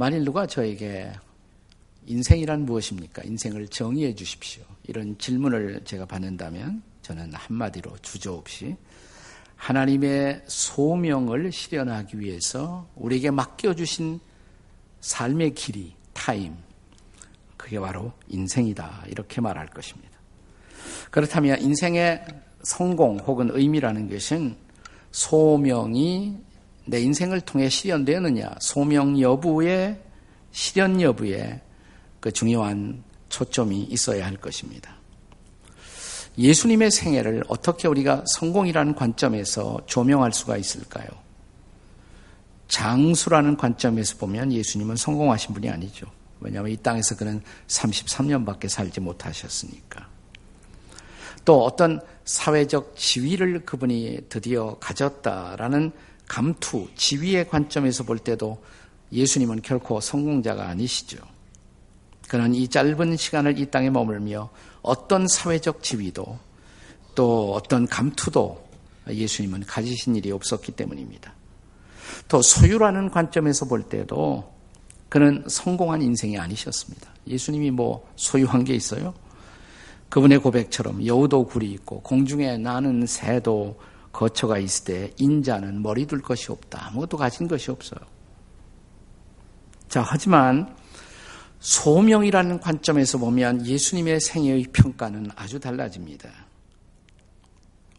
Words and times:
만일 0.00 0.24
누가 0.24 0.46
저에게 0.46 1.12
인생이란 2.06 2.64
무엇입니까? 2.64 3.22
인생을 3.22 3.68
정의해 3.68 4.14
주십시오. 4.14 4.62
이런 4.84 5.18
질문을 5.18 5.82
제가 5.84 6.06
받는다면 6.06 6.82
저는 7.02 7.34
한마디로 7.34 7.98
주저없이 8.00 8.76
하나님의 9.56 10.44
소명을 10.46 11.52
실현하기 11.52 12.18
위해서 12.18 12.88
우리에게 12.94 13.30
맡겨주신 13.30 14.20
삶의 15.00 15.52
길이, 15.52 15.94
타임, 16.14 16.56
그게 17.58 17.78
바로 17.78 18.14
인생이다. 18.28 19.04
이렇게 19.06 19.42
말할 19.42 19.66
것입니다. 19.66 20.18
그렇다면 21.10 21.60
인생의 21.60 22.24
성공 22.62 23.18
혹은 23.18 23.50
의미라는 23.52 24.08
것은 24.08 24.56
소명이 25.10 26.49
내 26.86 27.00
인생을 27.00 27.40
통해 27.42 27.68
실현되느냐, 27.68 28.56
소명 28.60 29.20
여부에, 29.20 30.00
실현 30.52 31.00
여부에 31.00 31.60
그 32.20 32.32
중요한 32.32 33.02
초점이 33.28 33.84
있어야 33.84 34.26
할 34.26 34.36
것입니다. 34.36 34.96
예수님의 36.38 36.90
생애를 36.90 37.44
어떻게 37.48 37.88
우리가 37.88 38.24
성공이라는 38.26 38.94
관점에서 38.94 39.80
조명할 39.86 40.32
수가 40.32 40.56
있을까요? 40.56 41.06
장수라는 42.68 43.56
관점에서 43.56 44.16
보면 44.16 44.52
예수님은 44.52 44.96
성공하신 44.96 45.54
분이 45.54 45.68
아니죠. 45.68 46.06
왜냐하면 46.40 46.72
이 46.72 46.76
땅에서 46.76 47.16
그는 47.16 47.42
33년밖에 47.66 48.68
살지 48.68 49.00
못하셨으니까. 49.00 50.08
또 51.44 51.64
어떤 51.64 52.00
사회적 52.24 52.94
지위를 52.96 53.64
그분이 53.64 54.26
드디어 54.28 54.76
가졌다라는 54.78 55.92
감투, 56.30 56.86
지위의 56.94 57.48
관점에서 57.48 58.04
볼 58.04 58.16
때도 58.16 58.62
예수님은 59.10 59.62
결코 59.62 60.00
성공자가 60.00 60.68
아니시죠. 60.68 61.18
그는 62.28 62.54
이 62.54 62.68
짧은 62.68 63.16
시간을 63.16 63.58
이 63.58 63.68
땅에 63.68 63.90
머물며 63.90 64.48
어떤 64.80 65.26
사회적 65.26 65.82
지위도 65.82 66.38
또 67.16 67.52
어떤 67.54 67.88
감투도 67.88 68.64
예수님은 69.08 69.64
가지신 69.66 70.14
일이 70.14 70.30
없었기 70.30 70.70
때문입니다. 70.70 71.34
또 72.28 72.40
소유라는 72.40 73.10
관점에서 73.10 73.64
볼 73.66 73.82
때도 73.82 74.52
그는 75.08 75.42
성공한 75.48 76.00
인생이 76.00 76.38
아니셨습니다. 76.38 77.10
예수님이 77.26 77.72
뭐 77.72 78.08
소유한 78.14 78.62
게 78.62 78.76
있어요? 78.76 79.14
그분의 80.08 80.38
고백처럼 80.38 81.04
여우도 81.04 81.46
굴이 81.46 81.72
있고 81.72 82.00
공중에 82.02 82.56
나는 82.56 83.04
새도 83.04 83.89
거처가 84.12 84.58
있을 84.58 84.84
때 84.84 85.14
인자는 85.18 85.82
머리 85.82 86.06
둘 86.06 86.20
것이 86.20 86.50
없다. 86.50 86.86
아무것도 86.86 87.16
가진 87.16 87.48
것이 87.48 87.70
없어요. 87.70 88.00
자, 89.88 90.02
하지만 90.06 90.74
소명이라는 91.60 92.60
관점에서 92.60 93.18
보면 93.18 93.66
예수님의 93.66 94.20
생애의 94.20 94.64
평가는 94.72 95.30
아주 95.36 95.60
달라집니다. 95.60 96.30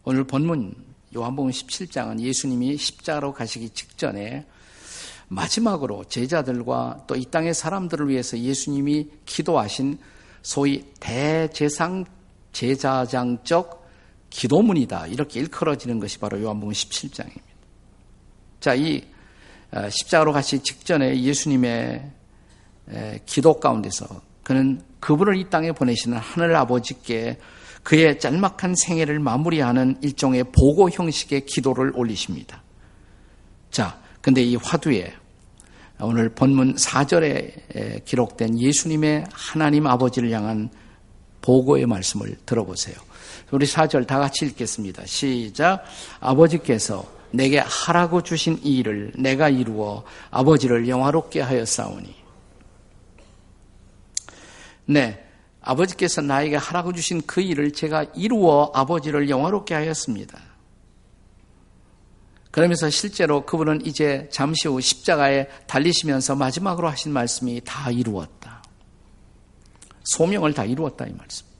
오늘 0.04 0.24
본문 0.24 0.74
요한복음 1.14 1.50
17장은 1.50 2.20
예수님이 2.20 2.76
십자가로 2.76 3.32
가시기 3.32 3.70
직전에 3.70 4.46
마지막으로 5.28 6.04
제자들과 6.04 7.04
또 7.06 7.16
이 7.16 7.24
땅의 7.24 7.54
사람들을 7.54 8.08
위해서 8.08 8.38
예수님이 8.38 9.08
기도하신 9.24 9.98
소위 10.42 10.84
대제상 11.00 12.04
제자장적 12.52 13.81
기도문이다. 14.32 15.08
이렇게 15.08 15.40
일컬어지는 15.40 16.00
것이 16.00 16.18
바로 16.18 16.40
요한복음 16.40 16.72
17장입니다. 16.72 17.42
자, 18.60 18.74
이 18.74 19.04
어, 19.70 19.88
십자가로 19.88 20.32
가시 20.32 20.62
직전에 20.62 21.22
예수님의 21.22 22.10
기도 23.24 23.58
가운데서 23.60 24.06
그는 24.42 24.82
그분을 25.00 25.36
이 25.36 25.48
땅에 25.48 25.72
보내시는 25.72 26.18
하늘 26.18 26.54
아버지께 26.56 27.38
그의 27.82 28.18
짤막한 28.18 28.74
생애를 28.74 29.18
마무리하는 29.18 29.98
일종의 30.02 30.44
보고 30.52 30.90
형식의 30.90 31.46
기도를 31.46 31.92
올리십니다. 31.94 32.62
자, 33.70 33.98
근데 34.20 34.42
이 34.42 34.56
화두에 34.56 35.12
오늘 36.00 36.28
본문 36.28 36.74
4절에 36.74 38.04
기록된 38.04 38.60
예수님의 38.60 39.24
하나님 39.32 39.86
아버지를 39.86 40.30
향한 40.32 40.70
보고의 41.40 41.86
말씀을 41.86 42.36
들어보세요. 42.44 42.96
우리 43.52 43.66
4절 43.66 44.06
다 44.06 44.18
같이 44.18 44.46
읽겠습니다. 44.46 45.04
시작. 45.06 45.84
아버지께서 46.20 47.06
내게 47.30 47.58
하라고 47.58 48.22
주신 48.22 48.58
이 48.62 48.78
일을 48.78 49.12
내가 49.16 49.48
이루어 49.48 50.04
아버지를 50.30 50.88
영화롭게 50.88 51.42
싸우니. 51.66 52.14
네. 54.86 55.28
아버지께서 55.60 56.22
나에게 56.22 56.56
하라고 56.56 56.92
주신 56.92 57.22
그 57.24 57.40
일을 57.40 57.72
제가 57.72 58.04
이루어 58.16 58.72
아버지를 58.74 59.28
영화롭게 59.28 59.74
하였습니다. 59.74 60.40
그러면서 62.50 62.90
실제로 62.90 63.46
그분은 63.46 63.86
이제 63.86 64.28
잠시 64.32 64.66
후 64.66 64.80
십자가에 64.80 65.46
달리시면서 65.66 66.34
마지막으로 66.36 66.88
하신 66.88 67.12
말씀이 67.12 67.60
다 67.64 67.90
이루었다. 67.90 68.62
소명을 70.04 70.52
다 70.52 70.64
이루었다 70.64 71.06
이 71.06 71.12
말씀. 71.12 71.51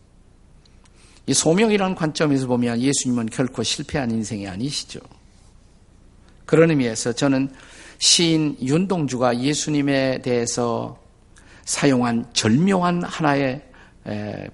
이 1.27 1.35
소명이라는 1.35 1.95
관점에서 1.95 2.47
보면 2.47 2.81
예수님은 2.81 3.27
결코 3.27 3.63
실패한 3.63 4.11
인생이 4.11 4.49
아니시죠. 4.49 5.01
그런 6.47 6.71
의미에서 6.71 7.13
저는 7.13 7.53
시인 7.99 8.57
윤동주가 8.61 9.39
예수님에 9.39 10.23
대해서 10.23 11.01
사용한 11.65 12.31
절묘한 12.33 13.05
하나의 13.05 13.63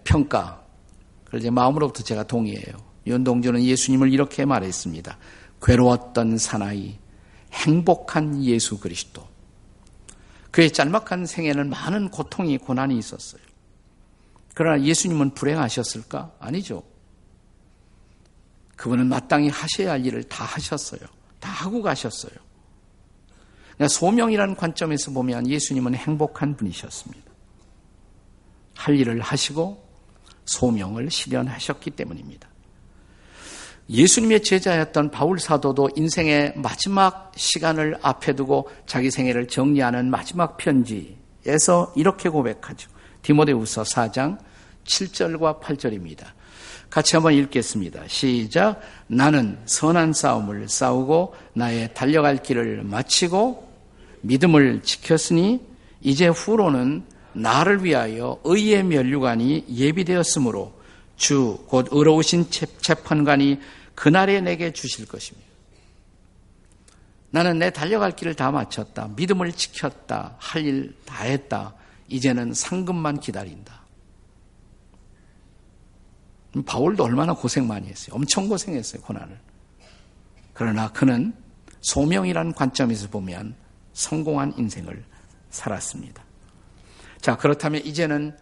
평가, 0.04 0.62
그걸 1.24 1.40
제 1.40 1.50
마음으로부터 1.50 2.02
제가 2.02 2.24
동의해요. 2.24 2.76
윤동주는 3.06 3.62
예수님을 3.62 4.12
이렇게 4.12 4.44
말했습니다. 4.44 5.16
괴로웠던 5.62 6.36
사나이, 6.36 6.98
행복한 7.52 8.44
예수 8.44 8.78
그리스도. 8.78 9.26
그의 10.50 10.70
짤막한 10.70 11.24
생에는 11.24 11.70
많은 11.70 12.10
고통이 12.10 12.58
고난이 12.58 12.98
있었어요. 12.98 13.40
그러나 14.58 14.82
예수님은 14.82 15.34
불행하셨을까? 15.34 16.32
아니죠. 16.40 16.82
그분은 18.74 19.06
마땅히 19.06 19.50
하셔야 19.50 19.92
할 19.92 20.04
일을 20.04 20.24
다 20.24 20.44
하셨어요. 20.44 20.98
다 21.38 21.48
하고 21.48 21.80
가셨어요. 21.80 22.32
그러니까 23.76 23.86
소명이라는 23.86 24.56
관점에서 24.56 25.12
보면 25.12 25.46
예수님은 25.46 25.94
행복한 25.94 26.56
분이셨습니다. 26.56 27.30
할 28.74 28.98
일을 28.98 29.20
하시고 29.20 29.80
소명을 30.46 31.08
실현하셨기 31.08 31.92
때문입니다. 31.92 32.48
예수님의 33.88 34.42
제자였던 34.42 35.12
바울 35.12 35.38
사도도 35.38 35.90
인생의 35.94 36.54
마지막 36.56 37.30
시간을 37.36 38.00
앞에 38.02 38.34
두고 38.34 38.68
자기 38.86 39.12
생애를 39.12 39.46
정리하는 39.46 40.10
마지막 40.10 40.56
편지에서 40.56 41.92
이렇게 41.94 42.28
고백하죠. 42.28 42.90
디모데우서 43.22 43.82
4장 43.82 44.47
7절과 44.88 45.60
8절입니다. 45.60 46.24
같이 46.90 47.14
한번 47.16 47.34
읽겠습니다. 47.34 48.02
시작. 48.08 48.80
나는 49.06 49.58
선한 49.66 50.14
싸움을 50.14 50.68
싸우고 50.68 51.34
나의 51.52 51.92
달려갈 51.94 52.42
길을 52.42 52.82
마치고 52.82 53.68
믿음을 54.22 54.82
지켰으니 54.82 55.60
이제 56.00 56.28
후로는 56.28 57.04
나를 57.34 57.84
위하여 57.84 58.40
의의 58.44 58.82
면류관이 58.84 59.66
예비되었으므로 59.70 60.72
주 61.16 61.58
곧 61.68 61.88
의로우신 61.90 62.46
재판관이 62.80 63.60
그날에 63.94 64.40
내게 64.40 64.72
주실 64.72 65.06
것입니다. 65.06 65.46
나는 67.30 67.58
내 67.58 67.70
달려갈 67.70 68.12
길을 68.16 68.34
다 68.34 68.50
마쳤다. 68.50 69.10
믿음을 69.16 69.52
지켰다. 69.52 70.36
할 70.38 70.64
일 70.64 70.94
다 71.04 71.24
했다. 71.24 71.74
이제는 72.08 72.54
상급만 72.54 73.20
기다린다. 73.20 73.77
바울도 76.66 77.04
얼마나 77.04 77.34
고생 77.34 77.66
많이 77.66 77.88
했어요. 77.88 78.14
엄청 78.14 78.48
고생했어요, 78.48 79.02
고난을. 79.02 79.38
그러나 80.54 80.90
그는 80.92 81.34
소명이라는 81.80 82.52
관점에서 82.54 83.08
보면 83.08 83.54
성공한 83.92 84.54
인생을 84.56 85.04
살았습니다. 85.50 86.24
자, 87.20 87.36
그렇다면 87.36 87.84
이제는 87.84 88.36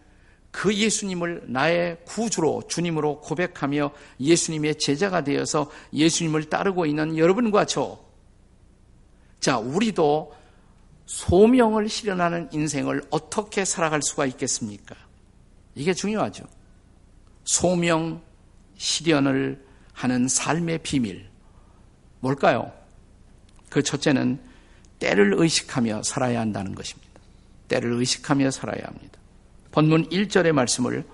그 0.50 0.74
예수님을 0.74 1.44
나의 1.48 1.98
구주로 2.06 2.62
주님으로 2.66 3.20
고백하며 3.20 3.90
예수님의 4.20 4.78
제자가 4.78 5.22
되어서 5.24 5.70
예수님을 5.92 6.44
따르고 6.44 6.86
있는 6.86 7.18
여러분과 7.18 7.66
저, 7.66 8.00
자, 9.40 9.58
우리도 9.58 10.34
소명을 11.04 11.88
실현하는 11.88 12.48
인생을 12.52 13.02
어떻게 13.10 13.64
살아갈 13.64 14.00
수가 14.02 14.26
있겠습니까? 14.26 14.96
이게 15.74 15.92
중요하죠. 15.92 16.44
소명 17.46 18.20
실현을 18.76 19.64
하는 19.94 20.28
삶의 20.28 20.80
비밀. 20.82 21.26
뭘까요? 22.20 22.70
그 23.70 23.82
첫째는 23.82 24.38
때를 24.98 25.34
의식하며 25.38 26.02
살아야 26.02 26.40
한다는 26.40 26.74
것입니다. 26.74 27.10
때를 27.68 27.92
의식하며 27.94 28.50
살아야 28.50 28.84
합니다. 28.84 29.18
본문 29.70 30.10
1절의 30.10 30.52
말씀을 30.52 31.04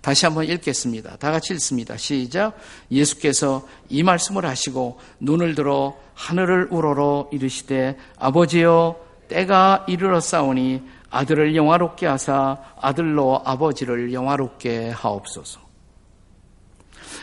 다시 0.00 0.26
한번 0.26 0.44
읽겠습니다. 0.44 1.16
다 1.16 1.30
같이 1.30 1.54
읽습니다. 1.54 1.96
시작. 1.96 2.56
예수께서 2.90 3.66
이 3.88 4.02
말씀을 4.02 4.44
하시고 4.44 5.00
눈을 5.20 5.54
들어 5.54 5.96
하늘을 6.14 6.68
우러러 6.70 7.28
이르시되 7.32 7.96
아버지여 8.18 9.00
때가 9.28 9.84
이르렀사오니 9.88 10.82
아들을 11.10 11.56
영화롭게 11.56 12.06
하사 12.06 12.58
아들로 12.80 13.42
아버지를 13.44 14.12
영화롭게 14.12 14.90
하옵소서. 14.90 15.65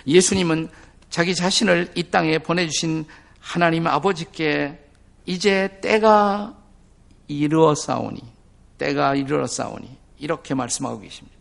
예수님은 0.08 0.70
자기 1.10 1.36
자신을 1.36 1.92
이 1.96 2.04
땅에 2.04 2.40
보내주신 2.40 3.06
하나님 3.40 3.88
아버지께 3.88 4.80
이제 5.26 5.80
때가 5.82 6.58
이르렀사오니 7.28 8.22
때가 8.78 9.16
이르렀사오니 9.16 9.98
이렇게 10.20 10.54
말씀하고 10.54 11.00
계십니다. 11.00 11.38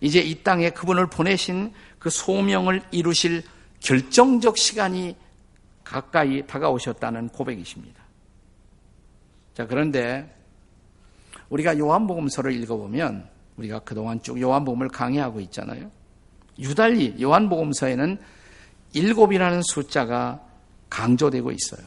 이제 0.00 0.20
이 0.20 0.42
땅에 0.42 0.70
그분을 0.70 1.06
보내신 1.06 1.72
그 1.98 2.10
소명을 2.10 2.82
이루실 2.90 3.44
결정적 3.80 4.58
시간이 4.58 5.16
가까이 5.84 6.46
다가오셨다는 6.46 7.28
고백이십니다. 7.28 8.02
자, 9.54 9.66
그런데 9.66 10.34
우리가 11.50 11.78
요한복음서를 11.78 12.52
읽어보면 12.62 13.28
우리가 13.56 13.80
그동안 13.80 14.20
쭉 14.22 14.40
요한복음을 14.40 14.88
강의하고 14.88 15.40
있잖아요. 15.40 15.90
유달리 16.62 17.16
요한복음서에는 17.20 18.18
일곱이라는 18.94 19.62
숫자가 19.62 20.40
강조되고 20.88 21.50
있어요. 21.52 21.86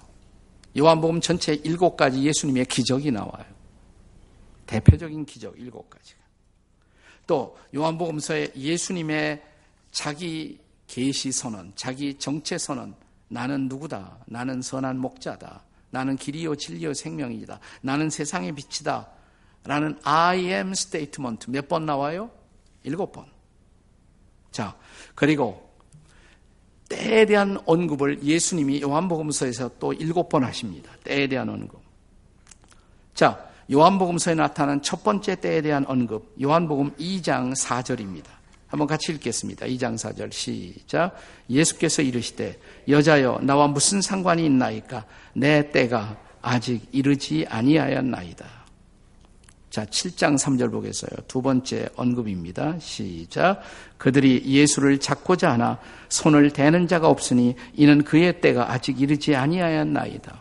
요한복음 0.78 1.22
전체 1.22 1.54
일곱 1.64 1.96
가지 1.96 2.24
예수님의 2.24 2.66
기적이 2.66 3.12
나와요. 3.12 3.46
대표적인 4.66 5.26
기적 5.26 5.58
일곱 5.58 5.90
가지가. 5.90 6.20
또 7.28 7.58
요한복음서에 7.74 8.50
예수님의 8.56 9.42
자기 9.92 10.60
계시 10.88 11.32
선언, 11.32 11.72
자기 11.76 12.16
정체 12.16 12.58
선언, 12.58 12.96
나는 13.28 13.68
누구다. 13.68 14.18
나는 14.26 14.62
선한 14.62 15.00
목자다. 15.00 15.64
나는 15.92 16.18
길이요 16.18 16.56
진리요 16.56 16.94
생명이다. 16.94 17.60
나는 17.82 18.10
세상의 18.10 18.52
빛이다. 18.54 19.08
라는 19.64 19.98
I 20.04 20.40
am 20.46 20.72
statement 20.72 21.50
몇 21.50 21.68
번 21.68 21.86
나와요? 21.86 22.30
일곱 22.84 23.12
번. 23.14 23.26
자, 24.56 24.74
그리고 25.16 25.70
때에 26.88 27.26
대한 27.26 27.60
언급을 27.66 28.24
예수님이 28.24 28.82
요한복음서에서 28.82 29.72
또 29.80 29.92
일곱 29.92 30.30
번 30.30 30.46
하십니다. 30.46 30.94
때에 31.04 31.28
대한 31.28 31.50
언급. 31.50 31.82
자, 33.14 33.50
요한복음서에 33.70 34.36
나타난 34.36 34.82
첫 34.82 35.04
번째 35.04 35.36
때에 35.36 35.62
대한 35.62 35.86
언급, 35.90 36.38
요한복음 36.42 36.92
2장 36.92 37.54
4절입니다. 37.54 38.28
한번 38.68 38.88
같이 38.88 39.12
읽겠습니다. 39.12 39.66
2장 39.66 39.96
4절 39.96 40.32
시작. 40.32 41.18
예수께서 41.50 42.02
이르시되 42.02 42.58
여자여 42.88 43.40
나와 43.42 43.68
무슨 43.68 44.00
상관이 44.00 44.46
있나이까 44.46 45.06
내 45.34 45.70
때가 45.70 46.18
아직 46.42 46.88
이르지 46.94 47.46
아니하였나이다. 47.50 48.65
자, 49.76 49.84
7장 49.84 50.38
3절 50.38 50.72
보겠어요. 50.72 51.10
두 51.28 51.42
번째 51.42 51.90
언급입니다. 51.98 52.80
시작. 52.80 53.60
그들이 53.98 54.42
예수를 54.46 55.02
잡고자 55.02 55.52
하나 55.52 55.80
손을 56.08 56.52
대는 56.52 56.88
자가 56.88 57.10
없으니 57.10 57.58
이는 57.74 58.06
그의 58.06 58.40
때가 58.40 58.72
아직 58.72 59.02
이르지 59.02 59.36
아니하였나이다. 59.36 60.40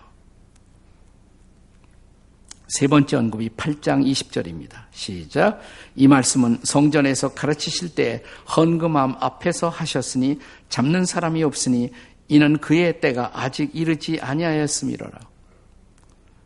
세 2.69 2.87
번째 2.87 3.17
언급이 3.17 3.49
8장 3.57 4.07
20절입니다. 4.07 4.85
시작. 4.93 5.61
이 5.97 6.07
말씀은 6.07 6.61
성전에서 6.63 7.35
가르치실 7.35 7.97
때 7.97 8.23
헌금함 8.57 9.17
앞에서 9.19 9.69
하셨으니 9.69 10.39
잡는 10.69 11.07
사람이 11.07 11.43
없으니 11.43 11.91
이는 12.29 12.59
그의 12.59 13.01
때가 13.01 13.33
아직 13.35 13.75
이르지 13.75 14.21
아니하였음이로라. 14.21 15.19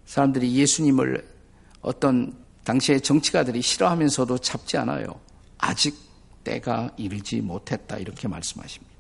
사람들이 0.07 0.55
예수님을 0.55 1.23
어떤 1.83 2.48
당시의 2.69 3.01
정치가들이 3.01 3.63
싫어하면서도 3.63 4.39
잡지 4.39 4.77
않아요. 4.77 5.19
아직 5.57 5.97
때가 6.45 6.91
이르지 6.99 7.41
못했다 7.41 7.97
이렇게 7.97 8.29
말씀하십니다. 8.29 8.95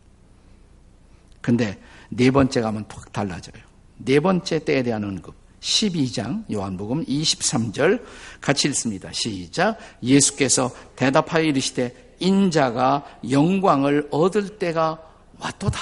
근데 1.42 1.78
네 2.08 2.30
번째 2.30 2.62
가면 2.62 2.88
톡 2.88 3.12
달라져요. 3.12 3.62
네 3.98 4.20
번째 4.20 4.58
때에 4.60 4.82
대한 4.82 5.04
언급. 5.04 5.34
12장 5.60 6.50
요한복음 6.50 7.04
23절 7.04 8.02
같이 8.40 8.68
읽습니다. 8.68 9.12
시작. 9.12 9.76
예수께서 10.02 10.70
대답하여 10.96 11.42
이르시되 11.44 12.14
인자가 12.20 13.04
영광을 13.28 14.08
얻을 14.10 14.58
때가 14.58 15.02
왔도다. 15.40 15.78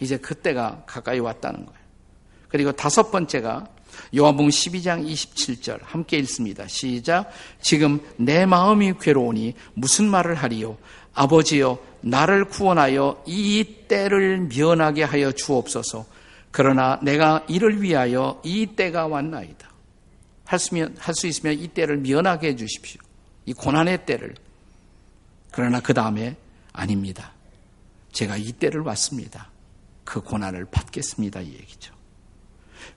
이제 0.00 0.16
그때가 0.16 0.84
가까이 0.86 1.18
왔다는 1.18 1.66
거예요. 1.66 1.80
그리고 2.48 2.72
다섯 2.72 3.10
번째가 3.10 3.66
요한복음 4.16 4.50
12장 4.50 5.06
27절 5.06 5.80
함께 5.82 6.18
읽습니다. 6.18 6.66
시작. 6.66 7.30
지금 7.60 8.00
내 8.16 8.46
마음이 8.46 8.94
괴로우니 9.00 9.54
무슨 9.74 10.06
말을 10.08 10.34
하리요? 10.34 10.76
아버지여 11.14 11.78
나를 12.00 12.44
구원하여 12.46 13.22
이 13.26 13.64
때를 13.88 14.48
면하게 14.54 15.02
하여 15.04 15.32
주옵소서. 15.32 16.06
그러나 16.50 16.98
내가 17.02 17.44
이를 17.48 17.82
위하여 17.82 18.40
이 18.44 18.66
때가 18.66 19.06
왔나이다. 19.06 19.68
할 20.44 20.58
수 20.58 21.26
있으면 21.26 21.58
이 21.58 21.68
때를 21.68 21.98
면하게 21.98 22.48
해 22.48 22.56
주십시오. 22.56 23.00
이 23.44 23.52
고난의 23.52 24.06
때를. 24.06 24.34
그러나 25.50 25.80
그 25.80 25.92
다음에 25.92 26.36
아닙니다. 26.72 27.32
제가 28.12 28.36
이 28.36 28.52
때를 28.52 28.80
왔습니다. 28.82 29.50
그 30.04 30.20
고난을 30.20 30.66
받겠습니다. 30.70 31.40
이 31.40 31.52
얘기죠. 31.52 31.92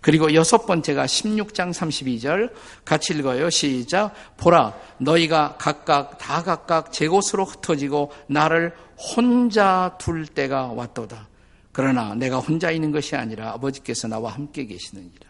그리고 0.02 0.34
여섯 0.34 0.66
번째가 0.66 1.06
16장 1.06 1.72
32절 1.72 2.52
같이 2.84 3.14
읽어요. 3.14 3.52
시작. 3.52 4.14
보라, 4.38 4.76
너희가 4.98 5.58
각각 5.60 6.18
다 6.18 6.42
각각 6.44 6.92
제 6.92 7.08
곳으로 7.08 7.46
흩어지고 7.46 8.12
나를 8.28 8.74
혼자 8.98 9.96
둘 10.00 10.26
때가 10.26 10.68
왔도다. 10.74 11.30
그러나 11.72 12.16
내가 12.16 12.40
혼자 12.40 12.72
있는 12.72 12.92
것이 12.92 13.16
아니라 13.16 13.52
아버지께서 13.52 14.08
나와 14.08 14.32
함께 14.32 14.66
계시느니라. 14.66 15.30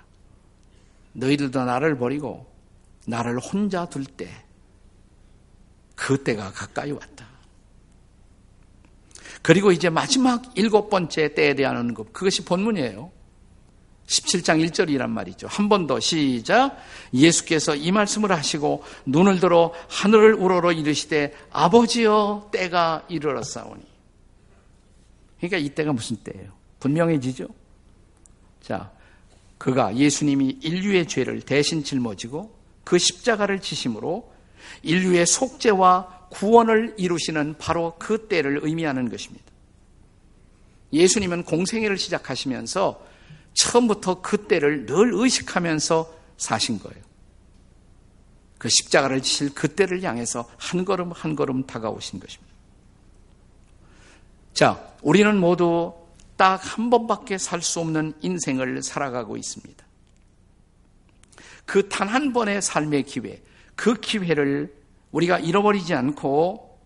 너희들도 1.13 1.65
나를 1.65 1.97
버리고 1.97 2.49
나를 3.05 3.39
혼자 3.39 3.85
둘 3.85 4.05
때, 4.05 4.29
그 5.95 6.23
때가 6.23 6.51
가까이 6.51 6.91
왔다. 6.91 7.27
그리고 9.41 9.71
이제 9.71 9.89
마지막 9.89 10.43
일곱 10.55 10.89
번째 10.89 11.33
때에 11.33 11.55
대한 11.55 11.75
언급, 11.75 12.13
그것이 12.13 12.45
본문이에요. 12.45 13.11
17장 14.11 14.69
1절이란 14.69 15.09
말이죠. 15.09 15.47
한 15.47 15.69
번 15.69 15.87
더 15.87 15.99
시작. 15.99 16.77
예수께서 17.13 17.75
이 17.75 17.91
말씀을 17.91 18.31
하시고 18.31 18.83
눈을 19.05 19.39
들어 19.39 19.73
하늘을 19.87 20.33
우러러 20.33 20.71
이르시되 20.73 21.33
아버지여 21.51 22.49
때가 22.51 23.05
이르렀사오니. 23.07 23.81
그러니까 25.37 25.57
이 25.57 25.69
때가 25.69 25.93
무슨 25.93 26.17
때예요? 26.17 26.51
분명해지죠? 26.79 27.47
자, 28.61 28.91
그가 29.57 29.95
예수님이 29.95 30.57
인류의 30.61 31.07
죄를 31.07 31.41
대신 31.41 31.83
짊어지고 31.83 32.53
그 32.83 32.97
십자가를 32.99 33.61
지심으로 33.61 34.29
인류의 34.83 35.25
속죄와 35.25 36.27
구원을 36.31 36.95
이루시는 36.97 37.55
바로 37.59 37.95
그 37.97 38.27
때를 38.27 38.59
의미하는 38.63 39.09
것입니다. 39.09 39.45
예수님은 40.93 41.43
공생애를 41.43 41.97
시작하시면서 41.97 43.10
처음부터 43.53 44.21
그 44.21 44.47
때를 44.47 44.85
늘 44.85 45.13
의식하면서 45.13 46.13
사신 46.37 46.79
거예요. 46.79 47.01
그 48.57 48.69
십자가를 48.69 49.21
지실 49.21 49.53
그 49.53 49.67
때를 49.67 50.03
향해서 50.03 50.47
한 50.57 50.85
걸음 50.85 51.11
한 51.11 51.35
걸음 51.35 51.65
다가오신 51.65 52.19
것입니다. 52.19 52.53
자, 54.53 54.93
우리는 55.01 55.37
모두 55.37 55.93
딱 56.37 56.59
한 56.63 56.89
번밖에 56.89 57.37
살 57.37 57.61
수 57.61 57.79
없는 57.79 58.13
인생을 58.21 58.81
살아가고 58.83 59.37
있습니다. 59.37 59.85
그 61.65 61.87
단 61.87 62.07
한 62.07 62.33
번의 62.33 62.61
삶의 62.61 63.03
기회, 63.03 63.41
그 63.75 63.93
기회를 63.95 64.73
우리가 65.11 65.39
잃어버리지 65.39 65.93
않고 65.93 66.79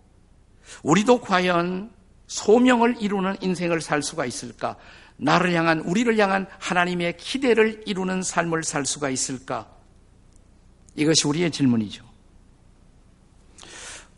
우리도 0.84 1.22
과연 1.22 1.92
소명을 2.28 2.98
이루는 3.02 3.38
인생을 3.42 3.82
살 3.82 4.02
수가 4.02 4.26
있을까? 4.26 4.76
나를 5.18 5.54
향한, 5.54 5.80
우리를 5.82 6.18
향한 6.18 6.48
하나님의 6.60 7.18
기대를 7.18 7.84
이루는 7.86 8.22
삶을 8.22 8.64
살 8.64 8.86
수가 8.86 9.10
있을까? 9.10 9.68
이것이 10.96 11.28
우리의 11.28 11.52
질문이죠. 11.52 12.04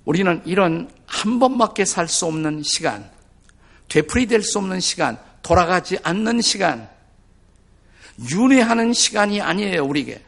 우리는 0.05 0.41
이런 0.45 0.89
한 1.05 1.39
번밖에 1.39 1.85
살 1.85 2.07
수 2.07 2.25
없는 2.25 2.63
시간, 2.63 3.09
되풀이될 3.89 4.41
수 4.41 4.57
없는 4.57 4.79
시간, 4.79 5.19
돌아가지 5.41 5.97
않는 6.03 6.41
시간, 6.41 6.89
윤회하는 8.31 8.93
시간이 8.93 9.41
아니에요, 9.41 9.83
우리에게. 9.85 10.23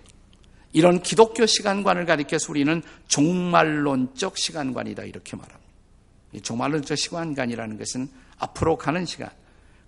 이런 0.71 1.01
기독교 1.01 1.45
시간관을 1.45 2.05
가리켜서 2.05 2.51
우리는 2.51 2.83
종말론적 3.07 4.38
시간관이다 4.38 5.03
이렇게 5.03 5.35
말합니다. 5.35 5.69
종말론적 6.43 6.95
시간관이라는 6.97 7.77
것은 7.77 8.07
앞으로 8.38 8.77
가는 8.77 9.05
시간 9.05 9.29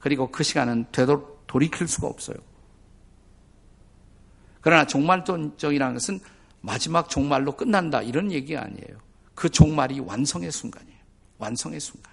그리고 0.02 0.30
그 0.32 0.44
시간은 0.44 0.88
되도 0.92 1.40
돌이킬 1.48 1.88
수가 1.88 2.08
없어요. 2.08 2.36
그러나 4.60 4.86
종말론적이라는 4.86 5.94
것은 5.94 6.20
마지막 6.60 7.10
종말로 7.10 7.56
끝난다 7.56 8.02
이런 8.02 8.32
얘기가 8.32 8.62
아니에요. 8.62 9.00
그 9.34 9.50
종말이 9.50 10.00
완성의 10.00 10.52
순간이에요. 10.52 11.00
완성의 11.38 11.80
순간. 11.80 12.12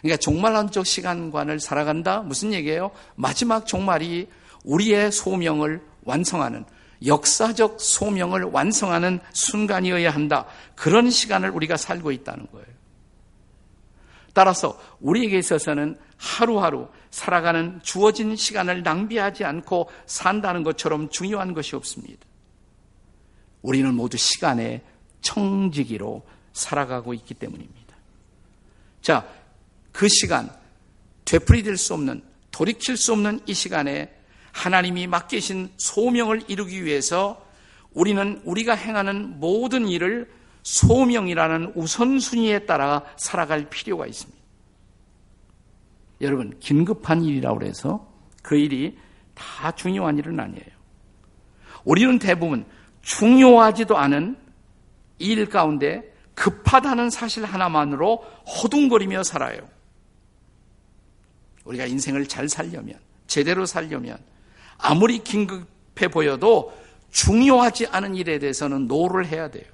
그러니까 0.00 0.18
종말론적 0.18 0.86
시간관을 0.86 1.58
살아간다 1.58 2.20
무슨 2.20 2.52
얘기예요? 2.52 2.90
마지막 3.16 3.66
종말이 3.66 4.28
우리의 4.64 5.10
소명을 5.10 5.82
완성하는 6.04 6.64
역사적 7.04 7.80
소명을 7.80 8.44
완성하는 8.44 9.20
순간이어야 9.32 10.10
한다. 10.10 10.46
그런 10.74 11.10
시간을 11.10 11.50
우리가 11.50 11.76
살고 11.76 12.12
있다는 12.12 12.46
거예요. 12.50 12.66
따라서 14.32 14.78
우리에게 15.00 15.38
있어서는 15.38 15.98
하루하루 16.18 16.88
살아가는 17.10 17.80
주어진 17.82 18.36
시간을 18.36 18.82
낭비하지 18.82 19.44
않고 19.44 19.88
산다는 20.06 20.62
것처럼 20.62 21.08
중요한 21.08 21.54
것이 21.54 21.74
없습니다. 21.74 22.26
우리는 23.62 23.94
모두 23.94 24.16
시간의 24.16 24.82
청지기로 25.20 26.22
살아가고 26.52 27.14
있기 27.14 27.34
때문입니다. 27.34 27.96
자, 29.00 29.26
그 29.92 30.08
시간, 30.08 30.50
되풀이될 31.24 31.76
수 31.76 31.94
없는, 31.94 32.22
돌이킬 32.50 32.96
수 32.96 33.12
없는 33.12 33.40
이 33.46 33.54
시간에 33.54 34.12
하나님이 34.52 35.06
맡기신 35.06 35.70
소명을 35.76 36.42
이루기 36.48 36.84
위해서 36.84 37.44
우리는 37.92 38.40
우리가 38.44 38.74
행하는 38.74 39.38
모든 39.38 39.88
일을 39.88 40.30
소명이라는 40.62 41.72
우선순위에 41.74 42.60
따라 42.60 43.04
살아갈 43.16 43.68
필요가 43.68 44.06
있습니다. 44.06 44.37
여러분, 46.20 46.58
긴급한 46.58 47.22
일이라고 47.22 47.64
해서 47.64 48.06
그 48.42 48.56
일이 48.56 48.98
다 49.34 49.70
중요한 49.72 50.18
일은 50.18 50.38
아니에요. 50.40 50.66
우리는 51.84 52.18
대부분 52.18 52.66
중요하지도 53.02 53.96
않은 53.96 54.36
일 55.18 55.48
가운데 55.48 56.14
급하다는 56.34 57.10
사실 57.10 57.44
하나만으로 57.44 58.24
허둥거리며 58.46 59.22
살아요. 59.22 59.60
우리가 61.64 61.86
인생을 61.86 62.26
잘 62.26 62.48
살려면, 62.48 62.98
제대로 63.26 63.66
살려면, 63.66 64.18
아무리 64.78 65.18
긴급해 65.18 66.08
보여도 66.08 66.72
중요하지 67.10 67.88
않은 67.88 68.14
일에 68.14 68.38
대해서는 68.38 68.86
no를 68.86 69.26
해야 69.26 69.50
돼요. 69.50 69.64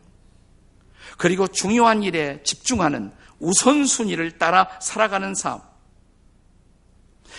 그리고 1.19 1.47
중요한 1.47 2.03
일에 2.03 2.43
집중하는 2.43 3.13
우선순위를 3.39 4.39
따라 4.39 4.69
살아가는 4.81 5.35
삶. 5.35 5.61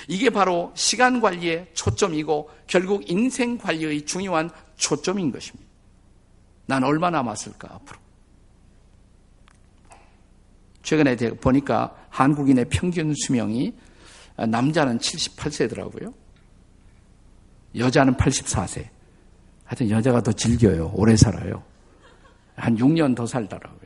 이게 0.07 0.29
바로 0.29 0.71
시간 0.75 1.21
관리의 1.21 1.71
초점이고 1.73 2.49
결국 2.67 3.09
인생 3.09 3.57
관리의 3.57 4.05
중요한 4.05 4.49
초점인 4.75 5.31
것입니다. 5.31 5.65
난 6.67 6.83
얼마 6.83 7.09
남았을까, 7.09 7.73
앞으로? 7.73 7.99
최근에 10.81 11.15
보니까 11.15 11.95
한국인의 12.09 12.65
평균 12.69 13.13
수명이 13.15 13.73
남자는 14.37 14.99
78세더라고요. 14.99 16.13
여자는 17.77 18.15
84세. 18.15 18.87
하여튼 19.65 19.89
여자가 19.89 20.21
더 20.21 20.31
즐겨요. 20.31 20.91
오래 20.93 21.15
살아요. 21.15 21.63
한 22.55 22.75
6년 22.77 23.15
더 23.15 23.25
살더라고요. 23.25 23.85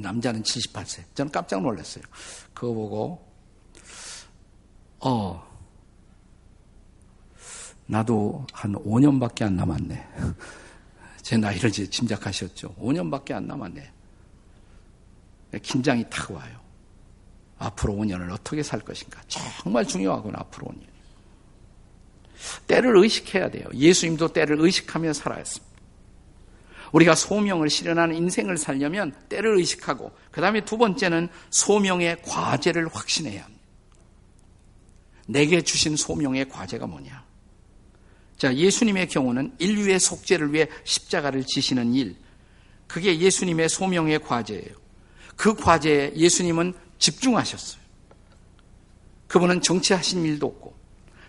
남자는 0.00 0.42
78세. 0.42 1.04
저는 1.14 1.30
깜짝 1.30 1.62
놀랐어요. 1.62 2.02
그거 2.52 2.74
보고, 2.74 3.33
어, 5.04 5.46
나도 7.86 8.46
한 8.52 8.72
5년밖에 8.72 9.42
안 9.42 9.56
남았네. 9.56 10.08
제 11.20 11.36
나이를 11.36 11.68
이제 11.68 11.86
짐작하셨죠. 11.88 12.74
5년밖에 12.76 13.32
안 13.32 13.46
남았네. 13.46 13.92
긴장이 15.62 16.06
탁 16.08 16.30
와요. 16.30 16.58
앞으로 17.58 17.94
5년을 17.94 18.32
어떻게 18.32 18.62
살 18.62 18.80
것인가. 18.80 19.22
정말 19.28 19.86
중요하구나, 19.86 20.38
앞으로 20.40 20.68
5년. 20.68 20.86
때를 22.66 22.96
의식해야 22.96 23.50
돼요. 23.50 23.66
예수님도 23.74 24.28
때를 24.32 24.60
의식하며 24.60 25.12
살아왔습니다. 25.12 25.74
우리가 26.92 27.14
소명을 27.14 27.70
실현하는 27.70 28.14
인생을 28.16 28.56
살려면 28.56 29.12
때를 29.28 29.56
의식하고, 29.58 30.12
그 30.30 30.40
다음에 30.40 30.64
두 30.64 30.78
번째는 30.78 31.28
소명의 31.50 32.22
과제를 32.22 32.88
확신해야 32.88 33.42
합니다. 33.44 33.53
내게 35.26 35.62
주신 35.62 35.96
소명의 35.96 36.48
과제가 36.48 36.86
뭐냐? 36.86 37.24
자, 38.36 38.54
예수님의 38.54 39.08
경우는 39.08 39.54
인류의 39.58 40.00
속죄를 40.00 40.52
위해 40.52 40.68
십자가를 40.84 41.44
지시는 41.44 41.94
일. 41.94 42.16
그게 42.86 43.18
예수님의 43.18 43.68
소명의 43.68 44.20
과제예요. 44.20 44.74
그 45.36 45.54
과제에 45.54 46.12
예수님은 46.14 46.74
집중하셨어요. 46.98 47.82
그분은 49.26 49.62
정치하신 49.62 50.24
일도 50.24 50.46
없고, 50.46 50.74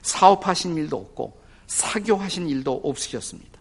사업하신 0.02 0.76
일도 0.76 0.98
없고, 0.98 1.42
사교하신 1.68 2.50
일도 2.50 2.82
없으셨습니다. 2.84 3.60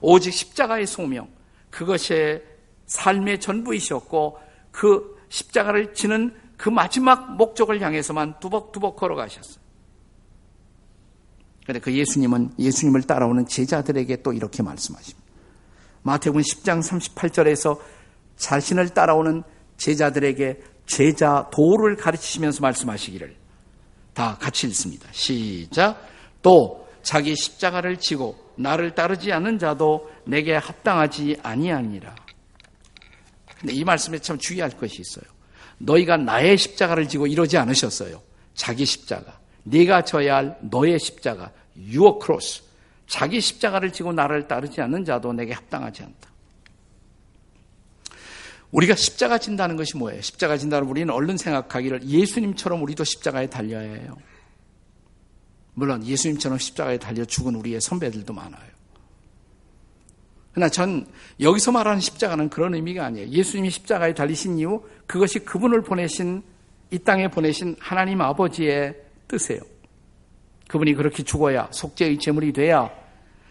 오직 0.00 0.32
십자가의 0.32 0.86
소명, 0.86 1.28
그것이 1.70 2.40
삶의 2.86 3.40
전부이셨고, 3.40 4.38
그 4.70 5.16
십자가를 5.28 5.94
지는 5.94 6.34
그 6.56 6.68
마지막 6.68 7.36
목적을 7.36 7.80
향해서만 7.80 8.40
두벅두벅 8.40 8.96
걸어가셨어요. 8.96 9.63
그런데 11.64 11.80
그 11.80 11.92
예수님은 11.92 12.54
예수님을 12.58 13.02
따라오는 13.02 13.46
제자들에게 13.46 14.22
또 14.22 14.32
이렇게 14.32 14.62
말씀하십니다. 14.62 15.24
마태복음 16.02 16.42
10장 16.42 16.82
38절에서 16.82 17.80
자신을 18.36 18.90
따라오는 18.90 19.42
제자들에게 19.78 20.62
제자 20.86 21.48
도를 21.50 21.96
가르치시면서 21.96 22.60
말씀하시기를 22.60 23.34
다 24.12 24.36
같이 24.38 24.66
읽습니다. 24.68 25.08
시작. 25.12 26.06
또 26.42 26.86
자기 27.02 27.34
십자가를 27.34 27.98
지고 27.98 28.38
나를 28.56 28.94
따르지 28.94 29.32
않는 29.32 29.58
자도 29.58 30.10
내게 30.24 30.54
합당하지 30.54 31.38
아니하니라. 31.42 32.14
근데 33.60 33.74
이 33.74 33.82
말씀에 33.82 34.18
참 34.18 34.38
주의할 34.38 34.70
것이 34.70 35.00
있어요. 35.00 35.24
너희가 35.78 36.18
나의 36.18 36.58
십자가를 36.58 37.08
지고 37.08 37.26
이러지 37.26 37.56
않으셨어요. 37.56 38.22
자기 38.54 38.84
십자가. 38.84 39.38
네가 39.64 40.04
져야 40.04 40.36
할 40.36 40.58
너의 40.62 40.98
십자가, 40.98 41.52
your 41.76 42.18
cross. 42.22 42.62
자기 43.06 43.40
십자가를 43.40 43.92
지고 43.92 44.12
나를 44.12 44.48
따르지 44.48 44.80
않는 44.80 45.04
자도 45.04 45.32
내게 45.32 45.52
합당하지 45.52 46.02
않다. 46.02 46.30
우리가 48.70 48.94
십자가 48.94 49.38
진다는 49.38 49.76
것이 49.76 49.96
뭐예요? 49.96 50.20
십자가 50.20 50.56
진다는 50.56 50.88
우리는 50.88 51.12
얼른 51.12 51.36
생각하기를 51.36 52.04
예수님처럼 52.04 52.82
우리도 52.82 53.04
십자가에 53.04 53.46
달려야 53.48 53.80
해요. 53.80 54.16
물론 55.74 56.04
예수님처럼 56.04 56.58
십자가에 56.58 56.98
달려 56.98 57.24
죽은 57.24 57.54
우리의 57.54 57.80
선배들도 57.80 58.32
많아요. 58.32 58.74
그러나 60.52 60.68
전 60.68 61.06
여기서 61.40 61.72
말하는 61.72 62.00
십자가는 62.00 62.48
그런 62.48 62.74
의미가 62.74 63.04
아니에요. 63.04 63.28
예수님이 63.28 63.70
십자가에 63.70 64.14
달리신 64.14 64.58
이유 64.58 64.82
그것이 65.06 65.40
그분을 65.40 65.82
보내신 65.82 66.42
이 66.90 66.98
땅에 66.98 67.28
보내신 67.28 67.76
하나님 67.80 68.20
아버지의 68.20 69.03
뜻이에요. 69.28 69.60
그분이 70.68 70.94
그렇게 70.94 71.22
죽어야 71.22 71.68
속죄의 71.70 72.18
제물이 72.18 72.52
돼야 72.52 72.90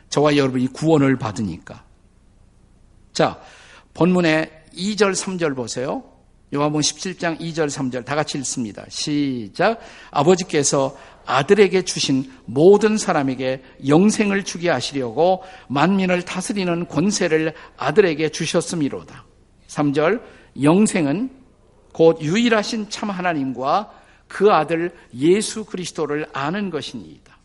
저와 0.10 0.36
여러분이 0.38 0.68
구원을 0.68 1.18
받으니까. 1.18 1.84
자, 3.14 3.40
본문의 3.94 4.52
2절, 4.76 5.14
3절 5.14 5.56
보세요. 5.56 6.04
요한복음 6.54 6.82
17장 6.82 7.40
2절, 7.40 7.68
3절 7.68 8.06
다 8.06 8.16
같이 8.16 8.38
읽습니다. 8.40 8.86
시작. 8.90 9.80
아버지께서 10.12 10.96
아들에게 11.26 11.84
주신 11.84 12.32
모든 12.46 12.98
사람에게 12.98 13.64
영생을 13.88 14.44
주게 14.44 14.70
하시려고 14.70 15.44
만민을 15.68 16.24
다스리는 16.24 16.88
권세를 16.88 17.54
아들에게 17.78 18.30
주셨음이로다. 18.30 19.26
3절. 19.68 20.22
영생은 20.62 21.32
곧 21.92 22.20
유일하신 22.22 22.90
참 22.90 23.10
하나님과 23.10 24.03
그 24.34 24.52
아들 24.52 24.92
예수 25.14 25.64
그리스도를 25.64 26.26
아는 26.34 26.72
것입니다. 26.72 27.38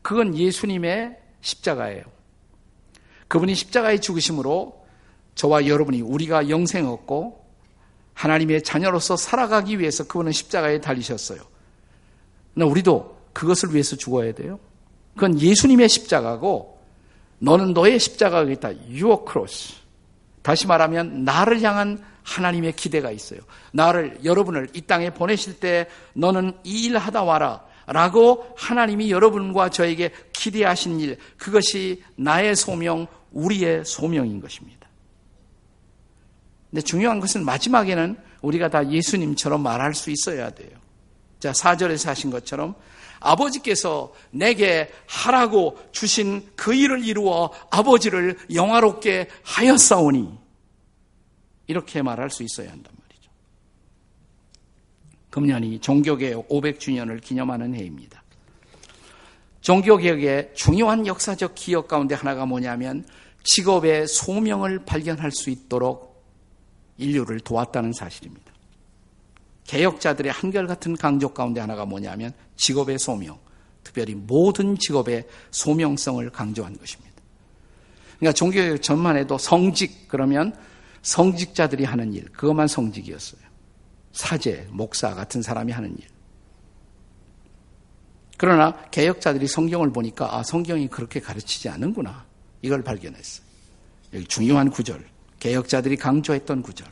그건 0.00 0.38
예수님의 0.38 1.18
십자가예요. 1.40 2.04
그분이 3.26 3.56
십자가에 3.56 3.98
죽으심으로 3.98 4.86
저와 5.34 5.66
여러분이 5.66 6.02
우리가 6.02 6.48
영생 6.50 6.88
얻고 6.88 7.44
하나님의 8.14 8.62
자녀로서 8.62 9.16
살아가기 9.16 9.80
위해서 9.80 10.04
그분은 10.04 10.30
십자가에 10.30 10.80
달리셨어요. 10.80 11.40
그러나 12.54 12.70
우리도 12.70 13.22
그것을 13.32 13.72
위해서 13.72 13.96
죽어야 13.96 14.32
돼요. 14.32 14.60
그건 15.14 15.40
예수님의 15.40 15.88
십자가고 15.88 16.80
너는 17.40 17.72
너의 17.72 17.98
십자가가 17.98 18.48
있다. 18.52 18.68
Your 18.88 19.24
cross. 19.28 19.74
다시 20.42 20.68
말하면 20.68 21.24
나를 21.24 21.60
향한 21.62 22.11
하나님의 22.22 22.74
기대가 22.74 23.10
있어요. 23.10 23.40
나를 23.72 24.20
여러분을 24.24 24.68
이 24.74 24.80
땅에 24.82 25.10
보내실 25.10 25.60
때 25.60 25.88
너는 26.14 26.52
이 26.64 26.86
일 26.86 26.98
하다 26.98 27.22
와라. 27.24 27.64
라고 27.86 28.46
하나님이 28.56 29.10
여러분과 29.10 29.68
저에게 29.70 30.12
기대하신 30.32 31.00
일, 31.00 31.18
그것이 31.36 32.02
나의 32.16 32.54
소명, 32.54 33.08
우리의 33.32 33.84
소명인 33.84 34.40
것입니다. 34.40 34.88
근데 36.70 36.80
중요한 36.82 37.20
것은 37.20 37.44
마지막에는 37.44 38.16
우리가 38.40 38.68
다 38.68 38.88
예수님처럼 38.88 39.62
말할 39.62 39.94
수 39.94 40.10
있어야 40.10 40.50
돼요. 40.50 40.70
자, 41.40 41.52
4절에서 41.52 42.06
하신 42.06 42.30
것처럼 42.30 42.74
아버지께서 43.20 44.12
내게 44.30 44.90
하라고 45.06 45.78
주신 45.92 46.48
그 46.56 46.74
일을 46.74 47.04
이루어 47.04 47.50
아버지를 47.70 48.38
영화롭게 48.54 49.28
하였사오니 49.42 50.41
이렇게 51.66 52.02
말할 52.02 52.30
수 52.30 52.42
있어야 52.42 52.70
한단 52.70 52.92
말이죠. 53.00 53.30
금년이 55.30 55.80
종교개혁 55.80 56.48
500주년을 56.48 57.20
기념하는 57.20 57.74
해입니다. 57.74 58.22
종교개혁의 59.60 60.52
중요한 60.54 61.06
역사적 61.06 61.54
기억 61.54 61.88
가운데 61.88 62.14
하나가 62.14 62.44
뭐냐면 62.46 63.04
직업의 63.44 64.08
소명을 64.08 64.84
발견할 64.84 65.30
수 65.30 65.50
있도록 65.50 66.22
인류를 66.98 67.40
도왔다는 67.40 67.92
사실입니다. 67.92 68.52
개혁자들의 69.64 70.30
한결같은 70.32 70.96
강조 70.96 71.32
가운데 71.32 71.60
하나가 71.60 71.84
뭐냐면 71.84 72.32
직업의 72.56 72.98
소명, 72.98 73.38
특별히 73.84 74.14
모든 74.14 74.76
직업의 74.76 75.26
소명성을 75.50 76.28
강조한 76.30 76.76
것입니다. 76.76 77.12
그러니까 78.18 78.34
종교개혁 78.34 78.82
전만 78.82 79.16
해도 79.16 79.38
성직 79.38 80.08
그러면 80.08 80.54
성직자들이 81.02 81.84
하는 81.84 82.12
일, 82.12 82.24
그것만 82.32 82.68
성직이었어요. 82.68 83.40
사제, 84.12 84.66
목사 84.70 85.14
같은 85.14 85.42
사람이 85.42 85.72
하는 85.72 85.96
일. 85.98 86.06
그러나 88.36 88.76
개혁자들이 88.90 89.46
성경을 89.46 89.92
보니까 89.92 90.36
아, 90.36 90.42
성경이 90.42 90.88
그렇게 90.88 91.20
가르치지 91.20 91.68
않는구나. 91.68 92.24
이걸 92.60 92.82
발견했어요. 92.82 93.46
여기 94.14 94.26
중요한 94.26 94.70
구절. 94.70 95.04
개혁자들이 95.38 95.96
강조했던 95.96 96.62
구절. 96.62 96.88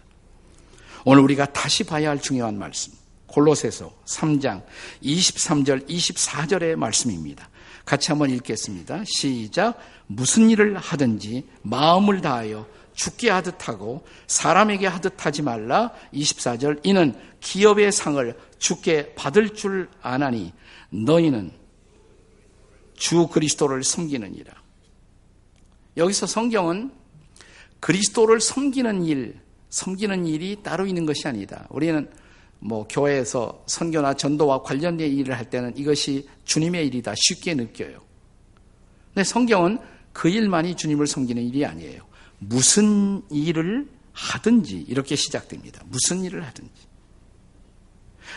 오늘 1.05 1.23
우리가 1.23 1.53
다시 1.53 1.85
봐야 1.85 2.11
할 2.11 2.21
중요한 2.21 2.59
말씀. 2.59 2.93
골로새서 3.27 3.93
3장 4.07 4.65
23절 5.03 5.89
24절의 5.89 6.77
말씀입니다. 6.77 7.49
같이 7.85 8.11
한번 8.11 8.31
읽겠습니다. 8.31 9.03
시작. 9.07 9.79
무슨 10.07 10.51
일을 10.51 10.79
하든지 10.79 11.49
마음을 11.63 12.21
다하여 12.21 12.67
죽게 13.01 13.31
하듯 13.31 13.67
하고 13.67 14.05
사람에게 14.27 14.87
하듯 14.87 15.25
하지 15.25 15.41
말라. 15.41 15.91
24절 16.13 16.81
이는 16.83 17.15
기업의 17.41 17.93
상을 17.93 18.39
죽게 18.59 19.15
받을 19.15 19.55
줄 19.55 19.89
아나니 20.03 20.53
너희는 20.91 21.51
주 22.93 23.27
그리스도를 23.29 23.85
섬기느니라. 23.85 24.53
여기서 25.97 26.27
성경은 26.27 26.93
그리스도를 27.81 28.39
섬기는 28.39 29.03
일, 29.07 29.41
섬기는 29.71 30.27
일이 30.27 30.63
따로 30.63 30.87
있는 30.87 31.07
것이 31.07 31.27
아니다. 31.27 31.67
우리는 31.71 32.11
뭐 32.59 32.87
교회에서 32.87 33.65
선교나 33.67 34.13
전도와 34.13 34.63
관련된 34.63 35.11
일을 35.11 35.39
할 35.39 35.49
때는 35.49 35.73
이것이 35.75 36.29
주님의 36.45 36.87
일이다 36.89 37.15
쉽게 37.17 37.55
느껴요. 37.55 38.03
근데 39.15 39.25
성경은 39.25 39.79
그 40.13 40.29
일만이 40.29 40.75
주님을 40.75 41.07
섬기는 41.07 41.43
일이 41.43 41.65
아니에요. 41.65 42.10
무슨 42.41 43.23
일을 43.31 43.89
하든지 44.13 44.85
이렇게 44.89 45.15
시작됩니다. 45.15 45.83
무슨 45.87 46.25
일을 46.25 46.45
하든지. 46.47 46.91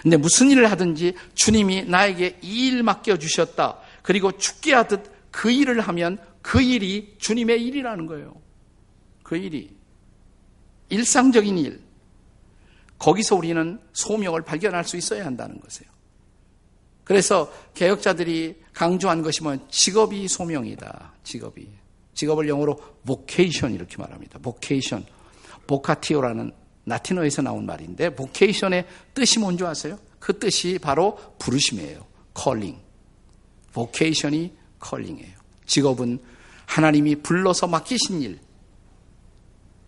근데 0.01 0.17
무슨 0.17 0.49
일을 0.51 0.69
하든지 0.71 1.13
주님이 1.35 1.83
나에게 1.85 2.39
이 2.41 2.67
일 2.67 2.83
맡겨 2.83 3.17
주셨다. 3.17 3.79
그리고 4.01 4.31
죽게 4.37 4.73
하듯 4.73 5.11
그 5.31 5.51
일을 5.51 5.81
하면 5.81 6.17
그 6.41 6.61
일이 6.61 7.15
주님의 7.19 7.63
일이라는 7.65 8.05
거예요. 8.05 8.33
그 9.23 9.37
일이 9.37 9.75
일상적인 10.89 11.57
일. 11.57 11.81
거기서 12.99 13.35
우리는 13.35 13.79
소명을 13.93 14.43
발견할 14.43 14.83
수 14.85 14.97
있어야 14.97 15.25
한다는 15.25 15.59
것이에요. 15.59 15.91
그래서 17.03 17.51
개혁자들이 17.73 18.61
강조한 18.73 19.21
것이 19.21 19.43
뭐 19.43 19.57
직업이 19.69 20.27
소명이다. 20.27 21.13
직업이. 21.23 21.67
직업을 22.13 22.47
영어로 22.47 22.79
vocation 23.05 23.73
이렇게 23.73 23.97
말합니다. 23.97 24.39
vocation. 24.39 25.05
보카티오라는 25.67 26.51
라틴어에서 26.85 27.41
나온 27.41 27.65
말인데 27.65 28.15
vocation의 28.15 28.85
뜻이 29.13 29.39
뭔지 29.39 29.63
아세요? 29.63 29.97
그 30.19 30.37
뜻이 30.37 30.79
바로 30.79 31.17
부르심이에요. 31.39 32.05
calling. 32.37 32.79
vocation이 33.73 34.53
calling이에요. 34.83 35.37
직업은 35.65 36.19
하나님이 36.65 37.17
불러서 37.17 37.67
맡기신 37.67 38.21
일. 38.21 38.39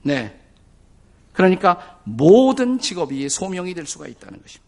네. 0.04 0.40
그러니까 1.34 2.00
모든 2.04 2.80
직업이 2.80 3.28
소명이 3.28 3.74
될 3.74 3.86
수가 3.86 4.08
있다는 4.08 4.42
것입니다. 4.42 4.66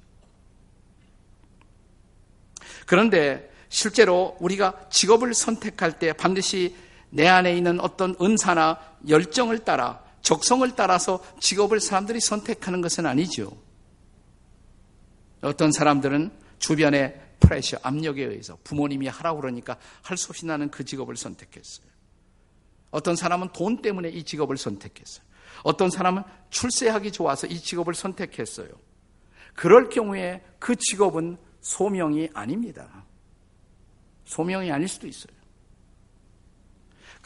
그런데 2.85 3.51
실제로 3.69 4.35
우리가 4.39 4.87
직업을 4.89 5.33
선택할 5.33 5.99
때 5.99 6.13
반드시 6.13 6.75
내 7.09 7.27
안에 7.27 7.55
있는 7.55 7.79
어떤 7.79 8.15
은사나 8.21 8.79
열정을 9.07 9.59
따라 9.59 10.03
적성을 10.21 10.69
따라서 10.75 11.23
직업을 11.39 11.79
사람들이 11.79 12.19
선택하는 12.19 12.81
것은 12.81 13.05
아니죠. 13.05 13.51
어떤 15.41 15.71
사람들은 15.71 16.31
주변의 16.59 17.21
프레셔, 17.39 17.77
압력에 17.83 18.23
의해서 18.23 18.57
부모님이 18.63 19.07
하라고 19.07 19.39
그러니까 19.41 19.77
할 20.01 20.17
수 20.17 20.29
없이 20.29 20.45
나는 20.45 20.69
그 20.69 20.83
직업을 20.83 21.15
선택했어요. 21.15 21.87
어떤 22.91 23.15
사람은 23.15 23.49
돈 23.53 23.81
때문에 23.81 24.09
이 24.09 24.23
직업을 24.23 24.57
선택했어요. 24.57 25.25
어떤 25.63 25.89
사람은 25.89 26.23
출세하기 26.49 27.11
좋아서 27.11 27.47
이 27.47 27.59
직업을 27.59 27.93
선택했어요. 27.93 28.69
그럴 29.53 29.89
경우에 29.89 30.43
그 30.59 30.75
직업은 30.75 31.37
소명이 31.61 32.29
아닙니다. 32.33 33.05
소명이 34.25 34.71
아닐 34.71 34.87
수도 34.87 35.07
있어요. 35.07 35.36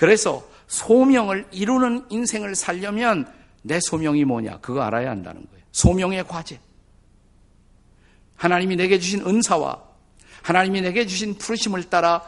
그래서 0.01 0.43
소명을 0.65 1.45
이루는 1.51 2.07
인생을 2.09 2.55
살려면 2.55 3.31
내 3.61 3.79
소명이 3.79 4.25
뭐냐? 4.25 4.57
그거 4.57 4.81
알아야 4.81 5.11
한다는 5.11 5.45
거예요. 5.45 5.63
소명의 5.71 6.27
과제. 6.27 6.59
하나님이 8.35 8.77
내게 8.77 8.97
주신 8.97 9.23
은사와 9.23 9.79
하나님이 10.41 10.81
내게 10.81 11.05
주신 11.05 11.37
부르심을 11.37 11.83
따라 11.91 12.23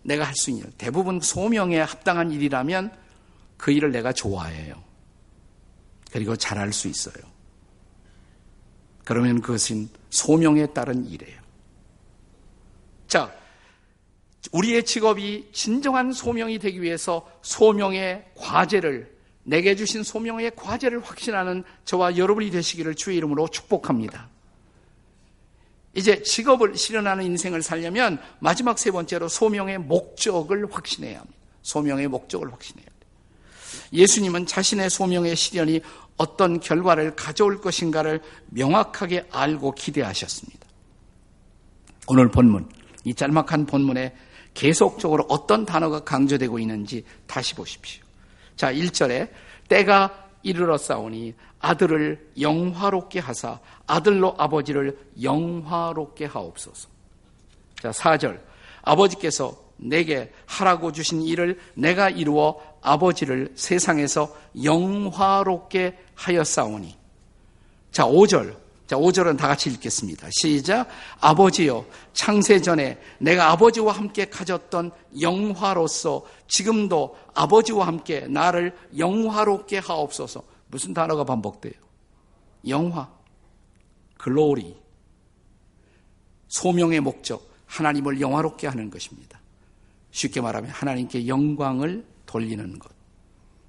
내가 0.00 0.24
할 0.24 0.34
수 0.34 0.48
있는 0.50 0.72
대부분 0.78 1.20
소명에 1.20 1.78
합당한 1.80 2.30
일이라면 2.30 2.90
그 3.58 3.70
일을 3.70 3.92
내가 3.92 4.14
좋아해요. 4.14 4.82
그리고 6.10 6.34
잘할 6.36 6.72
수 6.72 6.88
있어요. 6.88 7.22
그러면 9.04 9.42
그것은 9.42 9.90
소명에 10.08 10.68
따른 10.68 11.04
일이에요. 11.04 11.38
자, 13.08 13.30
우리의 14.52 14.84
직업이 14.84 15.48
진정한 15.52 16.12
소명이 16.12 16.58
되기 16.58 16.82
위해서 16.82 17.28
소명의 17.42 18.24
과제를 18.36 19.14
내게 19.44 19.76
주신 19.76 20.02
소명의 20.02 20.52
과제를 20.56 21.00
확신하는 21.00 21.64
저와 21.84 22.16
여러분이 22.16 22.50
되시기를 22.50 22.94
주의 22.94 23.16
이름으로 23.18 23.48
축복합니다. 23.48 24.28
이제 25.94 26.22
직업을 26.22 26.76
실현하는 26.76 27.24
인생을 27.24 27.62
살려면 27.62 28.18
마지막 28.40 28.78
세 28.78 28.90
번째로 28.90 29.28
소명의 29.28 29.78
목적을 29.78 30.72
확신해야 30.72 31.20
합니다. 31.20 31.38
소명의 31.62 32.08
목적을 32.08 32.52
확신해야 32.52 32.84
돼요. 32.84 32.94
예수님은 33.92 34.46
자신의 34.46 34.90
소명의 34.90 35.36
실현이 35.36 35.80
어떤 36.16 36.60
결과를 36.60 37.14
가져올 37.14 37.60
것인가를 37.60 38.20
명확하게 38.46 39.28
알고 39.30 39.72
기대하셨습니다. 39.72 40.66
오늘 42.08 42.30
본문, 42.30 42.68
이 43.04 43.14
짤막한 43.14 43.66
본문에 43.66 44.14
계속적으로 44.54 45.26
어떤 45.28 45.66
단어가 45.66 46.04
강조되고 46.04 46.58
있는지 46.58 47.04
다시 47.26 47.54
보십시오. 47.54 48.02
자, 48.56 48.72
1절에 48.72 49.28
때가 49.68 50.28
이르러 50.42 50.78
싸우니 50.78 51.34
아들을 51.58 52.32
영화롭게 52.40 53.18
하사 53.18 53.58
아들로 53.86 54.34
아버지를 54.38 54.98
영화롭게 55.22 56.26
하옵소서. 56.26 56.88
자, 57.80 57.90
4절. 57.90 58.40
아버지께서 58.82 59.64
내게 59.76 60.32
하라고 60.46 60.92
주신 60.92 61.22
일을 61.22 61.58
내가 61.74 62.10
이루어 62.10 62.60
아버지를 62.80 63.52
세상에서 63.56 64.34
영화롭게 64.62 65.98
하였사오니. 66.14 66.96
자, 67.90 68.04
5절. 68.04 68.63
자, 68.94 68.98
자, 68.98 68.98
5절은 68.98 69.36
다 69.36 69.48
같이 69.48 69.70
읽겠습니다. 69.70 70.28
시작. 70.30 70.88
아버지요, 71.20 71.84
창세 72.12 72.60
전에 72.60 73.00
내가 73.18 73.50
아버지와 73.50 73.92
함께 73.92 74.26
가졌던 74.26 74.92
영화로서 75.20 76.24
지금도 76.46 77.16
아버지와 77.34 77.88
함께 77.88 78.20
나를 78.28 78.76
영화롭게 78.96 79.78
하옵소서. 79.78 80.44
무슨 80.68 80.94
단어가 80.94 81.24
반복돼요? 81.24 81.72
영화, 82.68 83.10
글로리, 84.16 84.76
소명의 86.48 87.00
목적, 87.00 87.50
하나님을 87.66 88.20
영화롭게 88.20 88.68
하는 88.68 88.90
것입니다. 88.90 89.40
쉽게 90.12 90.40
말하면 90.40 90.70
하나님께 90.70 91.26
영광을 91.26 92.06
돌리는 92.26 92.78
것. 92.78 92.92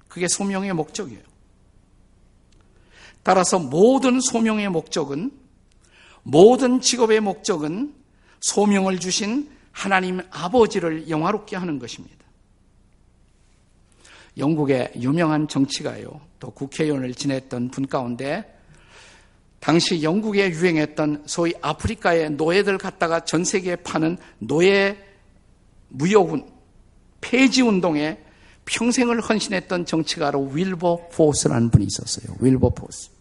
그게 0.06 0.28
소명의 0.28 0.72
목적이에요. 0.72 1.22
따라서 3.26 3.58
모든 3.58 4.20
소명의 4.20 4.68
목적은 4.68 5.32
모든 6.22 6.80
직업의 6.80 7.18
목적은 7.18 7.92
소명을 8.38 9.00
주신 9.00 9.50
하나님 9.72 10.20
아버지를 10.30 11.10
영화롭게 11.10 11.56
하는 11.56 11.80
것입니다. 11.80 12.24
영국의 14.38 14.92
유명한 15.00 15.48
정치가요, 15.48 16.20
또 16.38 16.52
국회의원을 16.52 17.14
지냈던 17.14 17.72
분 17.72 17.88
가운데 17.88 18.44
당시 19.58 20.04
영국에 20.04 20.48
유행했던 20.50 21.24
소위 21.26 21.52
아프리카의 21.60 22.30
노예들 22.30 22.78
갖다가 22.78 23.24
전 23.24 23.42
세계에 23.44 23.74
파는 23.74 24.18
노예 24.38 25.04
무역운, 25.88 26.48
폐지 27.20 27.62
운동에 27.62 28.20
평생을 28.66 29.20
헌신했던 29.20 29.84
정치가로 29.84 30.50
윌버포스라는 30.52 31.70
분이 31.70 31.86
있었어요. 31.86 32.36
윌버포스. 32.38 33.15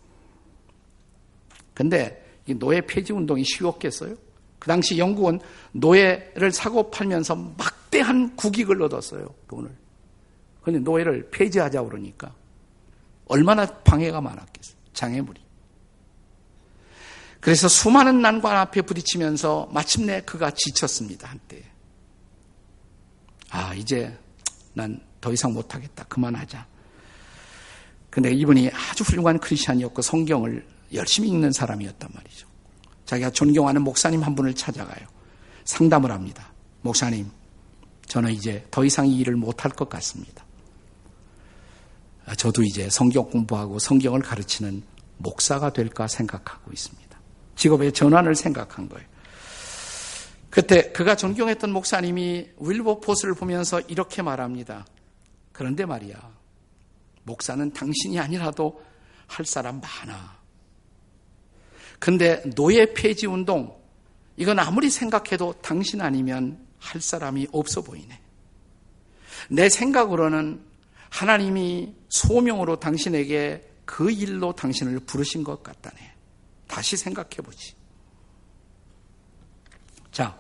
근데 1.76 2.26
이 2.48 2.56
노예 2.56 2.82
폐지 2.82 3.14
운동이 3.14 3.44
쉬웠겠어요? 3.46 4.16
그 4.58 4.68
당시 4.68 4.98
영국은 4.98 5.40
노예를 5.74 6.52
사고 6.52 6.90
팔면서 6.90 7.36
막대한 7.36 8.36
국익을 8.36 8.82
얻었어요. 8.82 9.32
돈을. 9.48 9.70
근데 10.64 10.80
노예를 10.80 11.30
폐지하자 11.30 11.84
그러니까 11.84 12.34
얼마나 13.28 13.68
방해가 13.68 14.20
많았겠어요. 14.22 14.76
장애물이. 14.94 15.40
그래서 17.40 17.68
수많은 17.68 18.22
난관 18.22 18.58
앞에 18.58 18.82
부딪히면서 18.82 19.70
마침내 19.72 20.22
그가 20.22 20.50
지쳤습니다. 20.50 21.28
한때. 21.28 21.64
아, 23.52 23.76
이제 23.76 24.18
난 24.74 25.06
더 25.26 25.34
이상 25.34 25.54
못하겠다. 25.54 26.04
그만하자. 26.04 26.68
근데 28.12 28.32
이분이 28.32 28.70
아주 28.70 29.04
훌륭한 29.04 29.40
크리스천이었고 29.40 30.04
성경을 30.04 30.64
열심히 30.94 31.30
읽는 31.30 31.52
사람이었단 31.52 32.10
말이죠. 32.14 32.48
자기가 33.06 33.32
존경하는 33.32 33.82
목사님 33.84 34.24
한 34.24 34.36
분을 34.36 34.54
찾아가요. 34.54 35.08
상담을 35.64 36.12
합니다. 36.12 36.52
목사님, 36.82 37.30
저는 38.08 38.32
이제 38.32 38.66
더 38.72 38.84
이상 38.86 39.08
이 39.08 39.18
일을 39.20 39.36
못할 39.36 39.72
것 39.72 39.90
같습니다. 39.90 40.46
아, 42.26 42.36
저도 42.36 42.64
이제 42.64 42.90
성경 42.90 43.30
공부하고 43.30 43.80
성경을 43.80 44.22
가르치는 44.22 44.84
목사가 45.18 45.72
될까 45.72 46.08
생각하고 46.08 46.72
있습니다. 46.72 47.20
직업의 47.56 47.94
전환을 47.94 48.36
생각한 48.36 48.90
거예요. 48.90 49.08
그때 50.50 50.92
그가 50.92 51.16
존경했던 51.16 51.72
목사님이 51.72 52.50
윌버포스를 52.60 53.34
보면서 53.36 53.82
이렇게 53.82 54.22
말합니다. 54.22 54.86
그런데 55.52 55.86
말이야, 55.86 56.16
목사는 57.24 57.72
당신이 57.74 58.20
아니라도 58.20 58.82
할 59.28 59.46
사람 59.46 59.82
많아. 59.82 60.35
근데 62.06 62.44
노예 62.54 62.94
폐지 62.94 63.26
운동, 63.26 63.76
이건 64.38 64.60
아무리 64.60 64.92
생각해도 64.92 65.56
당신 65.64 66.02
아니면 66.02 66.64
할 66.78 67.02
사람이 67.02 67.48
없어 67.52 67.82
보이네. 67.82 68.22
내 69.50 69.70
생각으로는 69.70 70.62
하나님이 71.10 71.96
소명으로 72.10 72.80
당신에게 72.80 73.68
그 73.86 74.12
일로 74.12 74.54
당신을 74.54 75.00
부르신 75.00 75.44
것 75.44 75.64
같다네. 75.64 75.96
다시 76.68 76.96
생각해 76.96 77.38
보지. 77.38 77.74
자, 80.12 80.38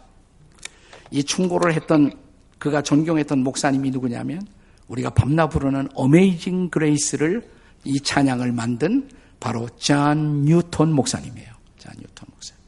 이 1.10 1.24
충고를 1.24 1.74
했던 1.74 2.12
그가 2.60 2.84
존경했던 2.84 3.40
목사님이 3.40 3.90
누구냐면 3.90 4.48
우리가 4.88 5.10
밤낮 5.10 5.48
부르는 5.48 5.90
Amazing 5.96 6.70
Grace를 6.70 7.50
이 7.86 8.00
찬양을 8.02 8.52
만든 8.52 9.10
바로 9.40 9.68
잔 9.80 10.44
뉴턴 10.44 10.94
목사님이에요. 10.94 11.55
잔 11.86 11.94
뉴턴 11.98 12.28
목사님. 12.32 12.64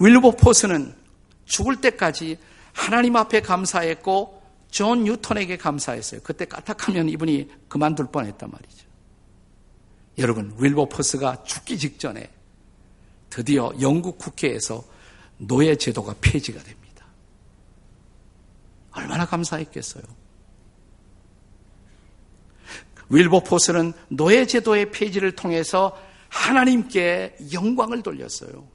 윌버포스는 0.00 0.94
죽을 1.44 1.80
때까지 1.80 2.38
하나님 2.72 3.16
앞에 3.16 3.40
감사했고 3.40 4.42
존 4.70 5.04
뉴턴에게 5.04 5.56
감사했어요. 5.56 6.20
그때 6.22 6.44
까딱하면 6.46 7.08
이분이 7.08 7.50
그만둘 7.68 8.06
뻔했단 8.10 8.50
말이죠. 8.50 8.86
여러분, 10.18 10.54
윌버포스가 10.58 11.44
죽기 11.44 11.78
직전에 11.78 12.30
드디어 13.28 13.72
영국 13.80 14.18
국회에서 14.18 14.84
노예 15.38 15.74
제도가 15.76 16.14
폐지가 16.20 16.62
됩니다. 16.62 17.06
얼마나 18.92 19.26
감사했겠어요. 19.26 20.02
윌버포스는 23.08 23.92
노예 24.08 24.46
제도의 24.46 24.92
폐지를 24.92 25.34
통해서 25.34 25.96
하나님께 26.30 27.36
영광을 27.52 28.02
돌렸어요. 28.02 28.66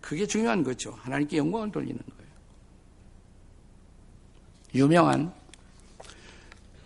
그게 0.00 0.26
중요한 0.26 0.62
거죠. 0.62 0.92
하나님께 1.00 1.38
영광을 1.38 1.72
돌리는 1.72 1.98
거예요. 1.98 2.32
유명한 4.74 5.32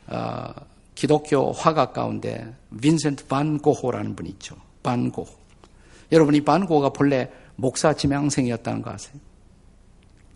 어, 0.07 0.55
기독교 0.95 1.53
화가 1.53 1.93
가운데 1.93 2.55
빈센트 2.81 3.27
반 3.27 3.59
고호라는 3.59 4.17
분이 4.17 4.31
있죠. 4.31 4.57
반 4.83 5.11
고호. 5.11 5.29
여러분이 6.13 6.43
반 6.43 6.67
고호가 6.67 6.91
본래 6.91 7.31
목사 7.57 7.93
지명생이었다는 7.93 8.83
거 8.83 8.93
아세요? 8.93 9.15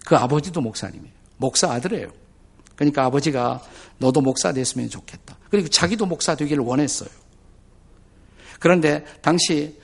그 0.04 0.16
아버지도 0.16 0.60
목사님이에요. 0.60 1.14
목사 1.36 1.70
아들이에요. 1.70 2.10
그러니까 2.74 3.04
아버지가 3.04 3.62
너도 3.98 4.20
목사 4.20 4.52
됐으면 4.52 4.88
좋겠다. 4.88 5.36
그리고 5.50 5.68
자기도 5.68 6.06
목사 6.06 6.34
되기를 6.34 6.64
원했어요. 6.64 7.10
그런데 8.60 9.04
당시 9.22 9.80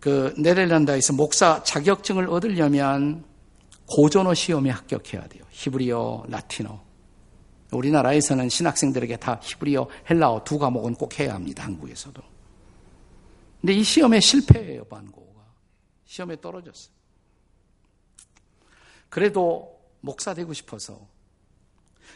그 0.00 0.34
네덜란드에서 0.36 1.14
목사 1.14 1.62
자격증을 1.62 2.28
얻으려면 2.28 3.24
고전어 3.86 4.34
시험에 4.34 4.70
합격해야 4.70 5.26
돼요. 5.28 5.44
히브리어, 5.50 6.26
라틴어. 6.28 6.84
우리나라에서는 7.72 8.48
신학생들에게 8.48 9.16
다 9.16 9.40
히브리어, 9.42 9.88
헬라어 10.10 10.44
두 10.44 10.58
과목은 10.58 10.96
꼭 10.96 11.18
해야 11.18 11.34
합니다. 11.34 11.64
한국에서도. 11.64 12.22
근데 13.60 13.72
이 13.72 13.82
시험에 13.82 14.20
실패해요, 14.20 14.84
반고가. 14.84 15.42
시험에 16.04 16.40
떨어졌어요. 16.40 16.94
그래도 19.08 19.80
목사 20.00 20.34
되고 20.34 20.52
싶어서 20.52 21.00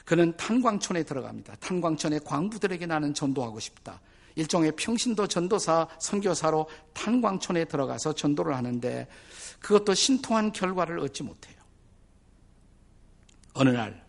그는 0.04 0.36
탄광촌에 0.36 1.04
들어갑니다. 1.04 1.56
탄광촌의 1.56 2.20
광부들에게 2.24 2.86
나는 2.86 3.14
전도하고 3.14 3.60
싶다. 3.60 4.00
일종의 4.34 4.72
평신도 4.76 5.26
전도사, 5.26 5.88
선교사로 5.98 6.68
탄광촌에 6.92 7.64
들어가서 7.66 8.14
전도를 8.14 8.56
하는데 8.56 9.06
그것도 9.60 9.94
신통한 9.94 10.52
결과를 10.52 10.98
얻지 11.00 11.22
못해요. 11.22 11.56
어느 13.54 13.70
날 13.70 14.04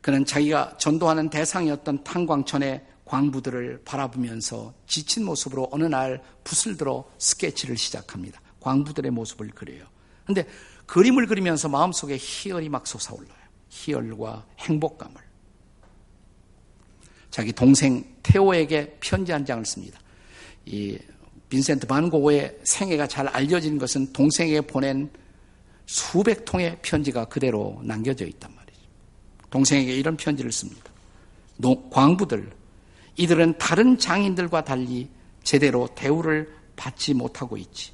그는 0.00 0.24
자기가 0.24 0.76
전도하는 0.78 1.30
대상이었던 1.30 2.04
탄광천의 2.04 2.86
광부들을 3.04 3.82
바라보면서 3.84 4.74
지친 4.86 5.24
모습으로 5.24 5.68
어느 5.72 5.84
날 5.84 6.22
붓을 6.44 6.76
들어 6.76 7.08
스케치를 7.18 7.76
시작합니다. 7.76 8.40
광부들의 8.60 9.10
모습을 9.10 9.48
그려요. 9.50 9.86
근데 10.24 10.46
그림을 10.86 11.26
그리면서 11.26 11.68
마음속에 11.68 12.16
희열이 12.18 12.68
막 12.68 12.86
솟아올라요. 12.86 13.46
희열과 13.68 14.46
행복감을. 14.58 15.25
자기 17.36 17.52
동생 17.52 18.02
테오에게 18.22 18.96
편지 18.98 19.30
한 19.30 19.44
장을 19.44 19.62
씁니다. 19.62 20.00
이 20.64 20.96
빈센트 21.50 21.86
반 21.86 22.08
고흐의 22.08 22.60
생애가 22.62 23.08
잘 23.08 23.28
알려진 23.28 23.76
것은 23.76 24.10
동생에게 24.14 24.62
보낸 24.62 25.10
수백 25.84 26.46
통의 26.46 26.78
편지가 26.80 27.26
그대로 27.26 27.78
남겨져 27.82 28.24
있단 28.24 28.50
말이에요. 28.50 28.80
동생에게 29.50 29.94
이런 29.94 30.16
편지를 30.16 30.50
씁니다. 30.50 30.90
광부들, 31.90 32.50
이들은 33.16 33.58
다른 33.58 33.98
장인들과 33.98 34.64
달리 34.64 35.10
제대로 35.42 35.88
대우를 35.94 36.50
받지 36.74 37.12
못하고 37.12 37.58
있지. 37.58 37.92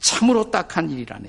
참으로 0.00 0.50
딱한 0.50 0.88
일이라네. 0.88 1.28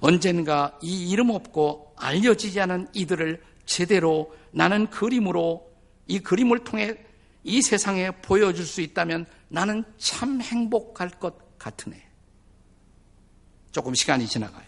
언젠가 0.00 0.78
이 0.80 1.10
이름 1.10 1.28
없고 1.28 1.92
알려지지 1.98 2.58
않은 2.62 2.88
이들을 2.94 3.42
제대로 3.66 4.34
나는 4.52 4.88
그림으로 4.88 5.75
이 6.06 6.18
그림을 6.18 6.64
통해 6.64 6.96
이 7.44 7.62
세상에 7.62 8.10
보여줄 8.10 8.64
수 8.64 8.80
있다면 8.80 9.26
나는 9.48 9.84
참 9.98 10.40
행복할 10.40 11.10
것 11.10 11.58
같으네. 11.58 12.04
조금 13.70 13.94
시간이 13.94 14.26
지나가요. 14.26 14.64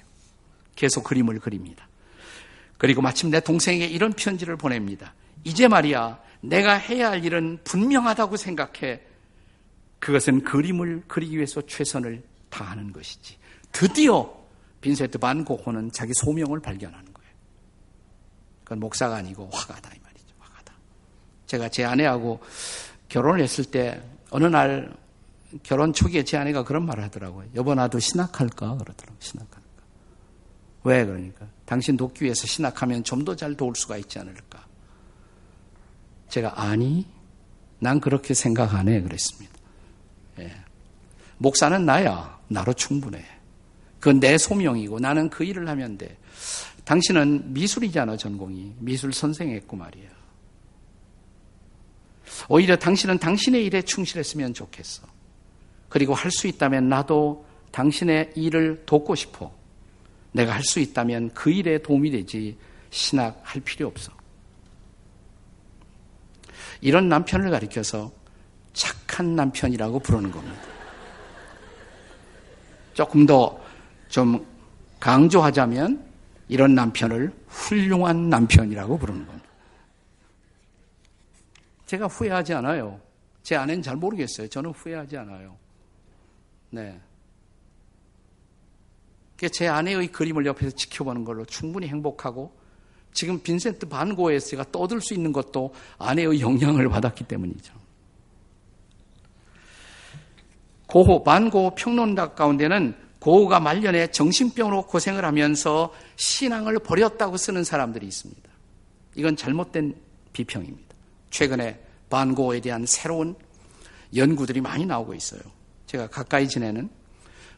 계속 0.77 1.03
그림을 1.05 1.40
그립니다. 1.40 1.88
그리고 2.77 3.03
마침 3.03 3.31
내 3.31 3.40
동생에게 3.40 3.87
이런 3.87 4.12
편지를 4.12 4.57
보냅니다. 4.57 5.14
이제 5.42 5.66
말이야, 5.66 6.22
내가 6.40 6.74
해야 6.74 7.11
할 7.11 7.24
일은 7.24 7.59
분명하다고 7.64 8.37
생각해. 8.37 9.01
그것은 9.98 10.44
그림을 10.44 11.05
그리기 11.09 11.37
위해서 11.37 11.61
최선을 11.66 12.22
다하는 12.51 12.92
것이지. 12.92 13.37
드디어 13.72 14.33
빈세트 14.81 15.18
반 15.18 15.44
고호는 15.44 15.90
자기 15.90 16.12
소명을 16.14 16.61
발견하는 16.61 17.12
거예요. 17.12 17.31
그건 18.62 18.79
목사가 18.79 19.16
아니고. 19.16 19.51
화가다. 19.53 19.88
제가 21.49 21.69
제 21.71 21.85
아내하고 21.85 22.39
결혼을 23.09 23.41
했을 23.43 23.65
때 23.65 24.01
어느 24.31 24.45
날 24.45 24.95
결혼 25.63 25.93
초기에 25.93 26.23
제 26.25 26.37
아내가 26.37 26.63
그런 26.63 26.85
말을 26.87 27.03
하더라고요. 27.05 27.49
여보 27.57 27.75
나도 27.75 27.99
신학할까 27.99 28.77
그러더라고요. 28.77 29.17
신학할까. 29.19 29.63
왜 30.85 31.05
그러니까 31.05 31.47
당신 31.65 31.97
돕기 31.97 32.25
위해서 32.25 32.47
신학하면 32.47 33.03
좀 33.03 33.25
더 33.25 33.35
잘 33.35 33.55
도울 33.57 33.75
수가 33.75 33.97
있지 33.97 34.19
않을까. 34.19 34.65
제가 36.29 36.61
아니 36.63 37.07
난 37.81 37.99
그렇게 38.01 38.35
생각 38.35 38.75
안 38.75 38.89
해 38.89 39.01
그랬습니다. 39.01 39.55
예. 40.41 40.53
목사는 41.39 41.85
나야 41.85 42.39
나로 42.49 42.73
충분해. 42.75 43.25
그건 44.01 44.21
내 44.21 44.37
소명이고 44.37 45.01
나는 45.01 45.31
그 45.31 45.45
일을 45.45 45.69
하면 45.69 45.97
돼. 45.97 46.17
당신은 46.85 47.55
미술이잖아 47.55 48.17
전공이 48.19 48.75
미술 48.79 49.13
선생했고 49.13 49.77
말이야. 49.77 50.18
오히려 52.49 52.77
당신은 52.77 53.19
당신의 53.19 53.64
일에 53.64 53.83
충실했으면 53.83 54.55
좋겠어. 54.55 55.07
그리고 55.88 56.14
할 56.14 56.31
수 56.31 56.47
있다면 56.47 56.88
나도 56.88 57.47
당신의 57.71 58.33
일을 58.35 58.85
돕고 58.87 59.14
싶어. 59.14 59.53
내가 60.33 60.53
할 60.53 60.62
수 60.62 60.81
있다면 60.81 61.31
그 61.35 61.51
일에 61.51 61.79
도움이 61.79 62.11
되지 62.11 62.59
신학할 62.91 63.62
필요 63.62 63.87
없어. 63.88 64.12
이런 66.81 67.09
남편을 67.09 67.51
가리켜서 67.51 68.12
착한 68.73 69.35
남편이라고 69.35 69.99
부르는 70.01 70.31
겁니다. 70.31 70.62
조금 72.95 73.27
더 73.27 73.69
좀 74.09 74.45
강조하자면 75.01 76.05
이런 76.49 76.75
남편을 76.75 77.33
훌륭한 77.47 78.31
남편이라고 78.31 78.99
부르는 78.99 79.27
겁니다. 79.27 79.48
제가 81.88 82.07
후회하지 82.07 82.53
않아요. 82.55 83.01
제 83.42 83.57
아내는 83.57 83.83
잘 83.83 83.96
모르겠어요. 83.96 84.46
저는 84.48 84.70
후회하지 84.70 85.16
않아요. 85.16 85.57
네. 86.70 87.01
제 89.53 89.68
아내의 89.68 90.09
그림을 90.09 90.44
옆에서 90.44 90.77
지켜보는 90.77 91.24
걸로 91.24 91.46
충분히 91.46 91.88
행복하고 91.88 92.53
지금 93.14 93.40
빈센트 93.42 93.88
반고에서 93.88 94.48
제가 94.48 94.66
떠들 94.70 95.01
수 95.01 95.14
있는 95.14 95.33
것도 95.33 95.72
아내의 95.96 96.40
영향을 96.42 96.90
받았기 96.90 97.24
때문이죠. 97.24 97.72
고호, 100.88 101.24
반고 101.24 101.74
평론가 101.74 102.35
가운데는 102.35 102.94
고호가 103.20 103.61
말년에 103.61 104.09
정신병으로 104.09 104.87
고생을 104.87 105.24
하면서 105.24 105.94
신앙을 106.16 106.81
버렸다고 106.81 107.38
쓰는 107.38 107.64
사람들이 107.64 108.07
있습니다. 108.07 108.48
이건 109.14 109.37
잘못된 109.37 109.94
비평입니다. 110.35 110.88
최근에 111.31 111.81
반고에 112.11 112.61
대한 112.61 112.87
새로운 112.87 113.37
연구들이 114.14 114.61
많이 114.61 114.87
나오고 114.87 115.14
있어요. 115.14 115.41
제가 115.87 116.09
가까이 116.09 116.49
지내는 116.49 116.91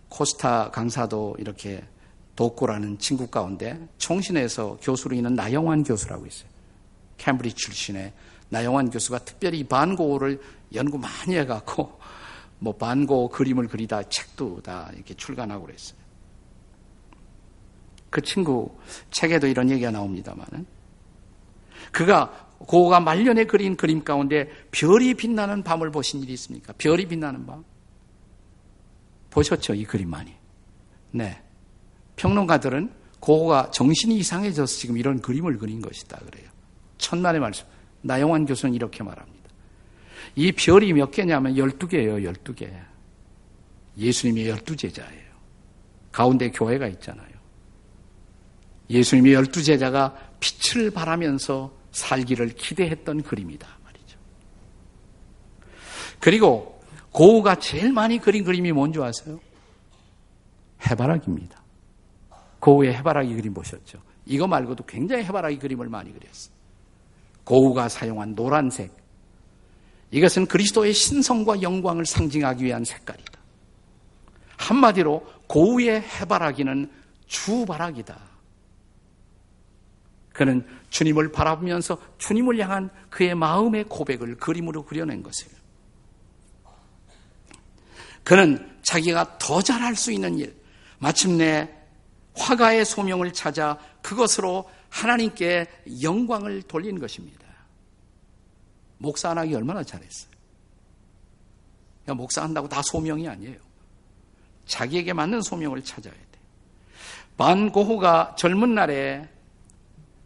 코스타 0.09 0.71
강사도 0.71 1.37
이렇게 1.39 1.85
독고라는 2.37 2.99
친구 2.99 3.27
가운데 3.27 3.89
총신에서 3.99 4.79
교수로 4.81 5.15
있는 5.15 5.35
나영환 5.35 5.85
교수라고 5.85 6.27
있어요. 6.27 6.49
캠브리지 7.19 7.57
출신의 7.57 8.13
나영환 8.49 8.91
교수가 8.91 9.21
특별히 9.21 9.63
반고를 9.65 10.41
연구 10.75 10.99
많이 10.99 11.37
해갖고 11.37 11.99
뭐 12.59 12.77
반고 12.77 13.29
그림을 13.29 13.69
그리다 13.69 14.03
책도 14.05 14.63
다 14.63 14.91
이렇게 14.95 15.15
출간하고 15.15 15.67
그랬어요. 15.67 15.99
그 18.11 18.21
친구 18.23 18.77
책에도 19.11 19.47
이런 19.47 19.71
얘기가 19.71 19.91
나옵니다만은 19.91 20.67
그가 21.93 22.50
고가 22.67 23.01
말년에 23.01 23.45
그린 23.45 23.77
그림 23.77 24.05
가운데 24.05 24.49
별이 24.71 25.15
빛나는 25.15 25.63
밤을 25.63 25.91
보신 25.91 26.23
일이 26.23 26.33
있습니까? 26.35 26.73
별이 26.77 27.07
빛나는 27.07 27.47
밤. 27.47 27.65
보셨죠? 29.31 29.75
이 29.75 29.85
그림 29.85 30.11
많이. 30.11 30.35
네. 31.11 31.41
평론가들은 32.17 32.93
고가 33.19 33.71
정신이 33.71 34.17
이상해져서 34.19 34.77
지금 34.77 34.99
이런 34.99 35.21
그림을 35.21 35.59
그린 35.59 35.81
것이다. 35.81 36.19
그래요. 36.19 36.49
천만의 36.99 37.41
말씀. 37.41 37.67
나영환 38.03 38.47
교수는 38.47 38.75
이렇게 38.75 39.03
말합니다. 39.03 39.41
이 40.37 40.53
별이 40.53 40.93
몇 40.93 41.11
개냐면 41.11 41.55
12개예요, 41.55 42.33
12개. 42.33 42.71
예수님이 43.97 44.45
12제자예요. 44.47 45.31
가운데 46.13 46.51
교회가 46.51 46.89
있잖아요. 46.89 47.29
예수님이 48.89 49.33
12제자가 49.35 50.15
빛을 50.41 50.91
발하면서 50.91 51.80
살기를 51.93 52.51
기대했던 52.51 53.23
그림이다 53.23 53.67
말이죠. 53.85 54.19
그리고 56.19 56.81
고우가 57.13 57.57
제일 57.57 57.93
많이 57.93 58.19
그린 58.19 58.45
그림이 58.45 58.73
뭔지 58.73 59.01
아세요? 59.01 59.41
해바라기입니다. 60.89 61.61
고우의 62.61 62.95
해바라기 62.95 63.35
그림 63.35 63.55
보셨죠? 63.55 64.01
이거 64.27 64.47
말고도 64.47 64.85
굉장히 64.85 65.25
해바라기 65.25 65.59
그림을 65.59 65.89
많이 65.89 66.13
그렸어요. 66.13 66.55
고우가 67.45 67.89
사용한 67.89 68.35
노란색. 68.35 68.93
이것은 70.13 70.47
그리스도의 70.47 70.93
신성과 70.93 71.63
영광을 71.63 72.07
상징하기 72.07 72.65
위한 72.65 72.85
색깔이다. 72.85 73.41
한마디로 74.57 75.27
고우의 75.47 76.03
해바라기는 76.03 76.91
주바라기다. 77.27 78.30
그는 80.41 80.67
주님을 80.89 81.33
바라보면서 81.33 81.99
주님을 82.17 82.59
향한 82.61 82.89
그의 83.11 83.35
마음의 83.35 83.85
고백을 83.91 84.39
그림으로 84.39 84.87
그려낸 84.87 85.23
것이에요. 85.23 85.55
그는 88.25 88.79
자기가 88.81 89.37
더 89.37 89.61
잘할 89.61 89.95
수 89.95 90.11
있는 90.11 90.39
일, 90.39 90.59
마침내 90.99 91.69
화가의 92.35 92.87
소명을 92.87 93.35
찾아 93.35 93.79
그것으로 94.01 94.71
하나님께 94.89 95.67
영광을 96.01 96.63
돌린 96.63 96.99
것입니다. 96.99 97.47
목사 98.97 99.29
안 99.29 99.37
하기 99.37 99.55
얼마나 99.55 99.85
잘했어요. 99.85 100.31
목사 102.17 102.43
한다고 102.43 102.67
다 102.67 102.81
소명이 102.81 103.29
아니에요. 103.29 103.59
자기에게 104.65 105.13
맞는 105.13 105.43
소명을 105.43 105.85
찾아야 105.85 106.15
돼. 106.15 106.21
반 107.37 107.71
고호가 107.71 108.37
젊은 108.39 108.75
날에 108.75 109.29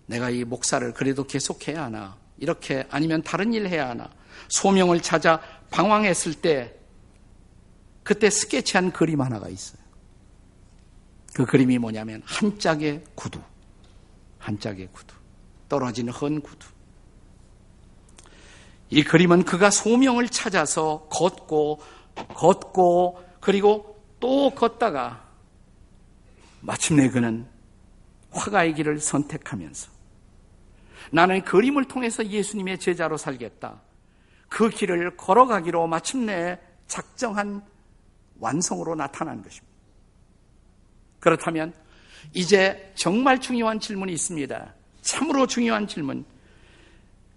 내가 0.06 0.30
이 0.30 0.44
목사를 0.44 0.92
그래도 0.92 1.24
계속해야 1.24 1.84
하나? 1.84 2.16
이렇게 2.38 2.86
아니면 2.90 3.22
다른 3.22 3.52
일 3.54 3.68
해야 3.68 3.88
하나? 3.88 4.10
소명을 4.48 5.00
찾아 5.00 5.40
방황했을 5.70 6.34
때 6.34 6.74
그때 8.02 8.28
스케치한 8.28 8.92
그림 8.92 9.20
하나가 9.20 9.48
있어요. 9.48 9.82
그 11.34 11.46
그림이 11.46 11.78
뭐냐면 11.78 12.22
한 12.24 12.58
짝의 12.58 13.02
구두. 13.14 13.40
한 14.38 14.58
짝의 14.58 14.88
구두. 14.92 15.14
떨어진 15.68 16.08
헌 16.08 16.40
구두. 16.40 16.68
이 18.90 19.02
그림은 19.02 19.44
그가 19.44 19.70
소명을 19.70 20.28
찾아서 20.28 21.08
걷고 21.10 21.80
걷고 22.14 23.24
그리고 23.40 24.00
또 24.20 24.50
걷다가 24.50 25.24
마침내 26.60 27.08
그는 27.08 27.46
화가의 28.30 28.74
길을 28.74 29.00
선택하면서 29.00 29.93
나는 31.10 31.42
그림을 31.42 31.84
통해서 31.84 32.26
예수님의 32.26 32.78
제자로 32.78 33.16
살겠다. 33.16 33.80
그 34.48 34.68
길을 34.68 35.16
걸어가기로 35.16 35.86
마침내 35.86 36.58
작정한 36.86 37.62
완성으로 38.38 38.94
나타난 38.94 39.42
것입니다. 39.42 39.74
그렇다면 41.20 41.72
이제 42.32 42.92
정말 42.94 43.40
중요한 43.40 43.80
질문이 43.80 44.12
있습니다. 44.12 44.74
참으로 45.02 45.46
중요한 45.46 45.86
질문. 45.86 46.24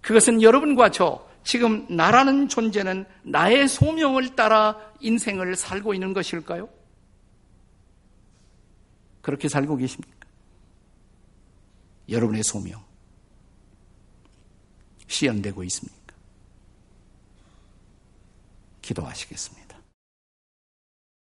그것은 0.01 0.41
여러분과 0.41 0.91
저 0.91 1.27
지금 1.43 1.86
나라는 1.89 2.49
존재는 2.49 3.06
나의 3.23 3.67
소명을 3.67 4.36
따라 4.36 4.77
인생을 4.99 5.56
살고 5.56 5.93
있는 5.93 6.13
것일까요? 6.13 6.69
그렇게 9.21 9.47
살고 9.47 9.77
계십니까? 9.77 10.27
여러분의 12.10 12.43
소명. 12.43 12.87
시연되고 15.08 15.63
있습니까? 15.65 15.98
기도하시겠습니다. 18.82 19.66